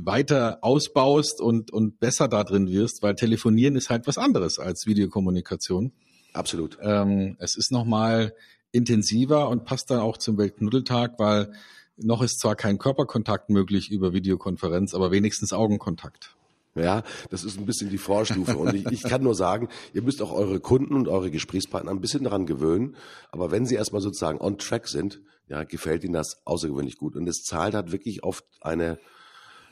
weiter 0.00 0.58
ausbaust 0.62 1.40
und, 1.40 1.72
und 1.72 2.00
besser 2.00 2.28
da 2.28 2.44
drin 2.44 2.68
wirst, 2.68 3.02
weil 3.02 3.14
telefonieren 3.14 3.76
ist 3.76 3.90
halt 3.90 4.06
was 4.06 4.18
anderes 4.18 4.58
als 4.58 4.86
Videokommunikation. 4.86 5.92
Absolut. 6.32 6.78
Ähm, 6.82 7.36
es 7.38 7.56
ist 7.56 7.72
nochmal 7.72 8.34
intensiver 8.72 9.48
und 9.48 9.64
passt 9.64 9.90
dann 9.90 10.00
auch 10.00 10.18
zum 10.18 10.38
Weltknuddeltag, 10.38 11.18
weil 11.18 11.52
noch 11.96 12.22
ist 12.22 12.38
zwar 12.38 12.54
kein 12.54 12.78
Körperkontakt 12.78 13.50
möglich 13.50 13.90
über 13.90 14.12
Videokonferenz, 14.12 14.94
aber 14.94 15.10
wenigstens 15.10 15.52
Augenkontakt. 15.52 16.36
Ja, 16.74 17.02
das 17.30 17.44
ist 17.44 17.58
ein 17.58 17.66
bisschen 17.66 17.90
die 17.90 17.98
Vorstufe. 17.98 18.56
Und 18.56 18.74
ich, 18.74 18.86
ich 18.86 19.02
kann 19.02 19.22
nur 19.22 19.34
sagen, 19.34 19.68
ihr 19.94 20.02
müsst 20.02 20.22
auch 20.22 20.32
eure 20.32 20.60
Kunden 20.60 20.94
und 20.94 21.08
eure 21.08 21.30
Gesprächspartner 21.30 21.90
ein 21.90 22.00
bisschen 22.00 22.24
daran 22.24 22.46
gewöhnen. 22.46 22.96
Aber 23.30 23.50
wenn 23.50 23.66
sie 23.66 23.74
erstmal 23.74 24.02
sozusagen 24.02 24.40
on 24.40 24.58
track 24.58 24.88
sind, 24.88 25.20
ja, 25.48 25.64
gefällt 25.64 26.04
ihnen 26.04 26.12
das 26.12 26.40
außergewöhnlich 26.44 26.96
gut. 26.96 27.16
Und 27.16 27.28
es 27.28 27.42
zahlt 27.42 27.74
halt 27.74 27.90
wirklich 27.90 28.22
oft 28.22 28.44
eine, 28.60 28.98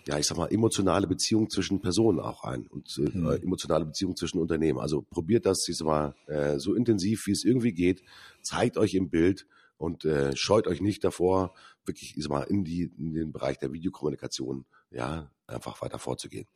ja, 0.06 0.18
ich 0.18 0.26
sag 0.26 0.36
mal, 0.38 0.46
emotionale 0.46 1.06
Beziehung 1.06 1.50
zwischen 1.50 1.80
Personen 1.80 2.18
auch 2.18 2.44
ein 2.44 2.66
und 2.66 2.96
äh, 2.98 3.16
mhm. 3.16 3.30
emotionale 3.42 3.84
Beziehung 3.84 4.16
zwischen 4.16 4.38
Unternehmen. 4.38 4.78
Also 4.78 5.02
probiert 5.02 5.46
das, 5.46 5.68
ich 5.68 5.76
sag 5.76 5.86
mal, 5.86 6.14
äh, 6.26 6.58
so 6.58 6.74
intensiv, 6.74 7.26
wie 7.26 7.32
es 7.32 7.44
irgendwie 7.44 7.72
geht. 7.72 8.02
Zeigt 8.42 8.78
euch 8.78 8.94
im 8.94 9.10
Bild 9.10 9.46
und 9.76 10.04
äh, 10.04 10.34
scheut 10.34 10.66
euch 10.66 10.80
nicht 10.80 11.04
davor, 11.04 11.54
wirklich, 11.84 12.16
ich 12.16 12.22
sag 12.22 12.30
mal, 12.30 12.42
in, 12.42 12.64
die, 12.64 12.90
in 12.96 13.12
den 13.12 13.32
Bereich 13.32 13.58
der 13.58 13.72
Videokommunikation, 13.72 14.64
ja, 14.90 15.30
einfach 15.46 15.80
weiter 15.82 15.98
vorzugehen. 15.98 16.46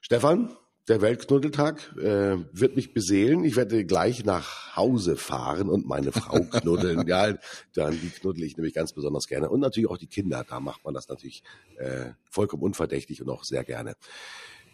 Stefan, 0.00 0.56
der 0.88 1.00
Weltknuddeltag 1.00 1.96
äh, 1.96 2.36
wird 2.52 2.76
mich 2.76 2.92
beseelen. 2.92 3.44
Ich 3.44 3.56
werde 3.56 3.86
gleich 3.86 4.24
nach 4.24 4.76
Hause 4.76 5.16
fahren 5.16 5.70
und 5.70 5.86
meine 5.86 6.12
Frau 6.12 6.40
knuddeln. 6.50 7.06
ja, 7.06 7.34
dann 7.74 7.98
die 7.98 8.10
knuddel 8.10 8.44
ich 8.44 8.56
nämlich 8.56 8.74
ganz 8.74 8.92
besonders 8.92 9.26
gerne. 9.26 9.48
Und 9.48 9.60
natürlich 9.60 9.88
auch 9.88 9.96
die 9.96 10.08
Kinder. 10.08 10.44
Da 10.46 10.60
macht 10.60 10.84
man 10.84 10.92
das 10.92 11.08
natürlich 11.08 11.42
äh, 11.78 12.10
vollkommen 12.30 12.62
unverdächtig 12.62 13.22
und 13.22 13.30
auch 13.30 13.44
sehr 13.44 13.64
gerne. 13.64 13.94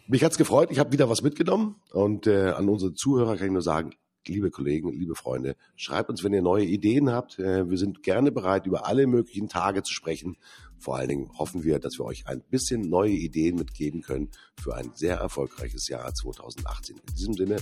Mich 0.07 0.23
hat's 0.23 0.37
gefreut. 0.37 0.69
Ich 0.71 0.79
habe 0.79 0.91
wieder 0.91 1.09
was 1.09 1.21
mitgenommen. 1.21 1.75
Und 1.91 2.27
äh, 2.27 2.49
an 2.49 2.67
unsere 2.67 2.93
Zuhörer 2.93 3.37
kann 3.37 3.47
ich 3.47 3.53
nur 3.53 3.61
sagen, 3.61 3.91
liebe 4.27 4.51
Kollegen, 4.51 4.91
liebe 4.91 5.15
Freunde, 5.15 5.55
schreibt 5.75 6.09
uns, 6.09 6.23
wenn 6.23 6.33
ihr 6.33 6.41
neue 6.41 6.65
Ideen 6.65 7.09
habt. 7.09 7.39
Äh, 7.39 7.69
wir 7.69 7.77
sind 7.77 8.03
gerne 8.03 8.31
bereit, 8.31 8.65
über 8.65 8.85
alle 8.85 9.07
möglichen 9.07 9.47
Tage 9.47 9.83
zu 9.83 9.93
sprechen. 9.93 10.35
Vor 10.81 10.97
allen 10.97 11.09
Dingen 11.09 11.29
hoffen 11.37 11.63
wir, 11.63 11.79
dass 11.79 11.99
wir 11.99 12.05
euch 12.05 12.27
ein 12.27 12.41
bisschen 12.41 12.89
neue 12.89 13.11
Ideen 13.11 13.55
mitgeben 13.55 14.01
können 14.01 14.29
für 14.59 14.75
ein 14.75 14.91
sehr 14.95 15.17
erfolgreiches 15.17 15.87
Jahr 15.87 16.13
2018. 16.13 16.97
In 16.97 17.15
diesem 17.15 17.33
Sinne 17.35 17.57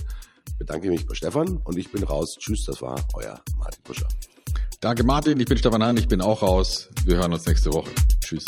bedanke 0.58 0.86
ich 0.86 0.92
mich 0.92 1.06
bei 1.06 1.14
Stefan 1.14 1.58
und 1.58 1.78
ich 1.78 1.92
bin 1.92 2.02
raus. 2.02 2.36
Tschüss, 2.38 2.64
das 2.64 2.80
war 2.80 3.06
euer 3.14 3.42
Martin 3.58 3.82
Buscher. 3.84 4.08
Danke 4.80 5.04
Martin, 5.04 5.38
ich 5.38 5.46
bin 5.46 5.58
Stefan 5.58 5.82
Hahn, 5.82 5.98
ich 5.98 6.08
bin 6.08 6.22
auch 6.22 6.40
raus. 6.40 6.88
Wir 7.04 7.18
hören 7.18 7.32
uns 7.34 7.44
nächste 7.46 7.72
Woche. 7.72 7.90
Tschüss. 8.20 8.46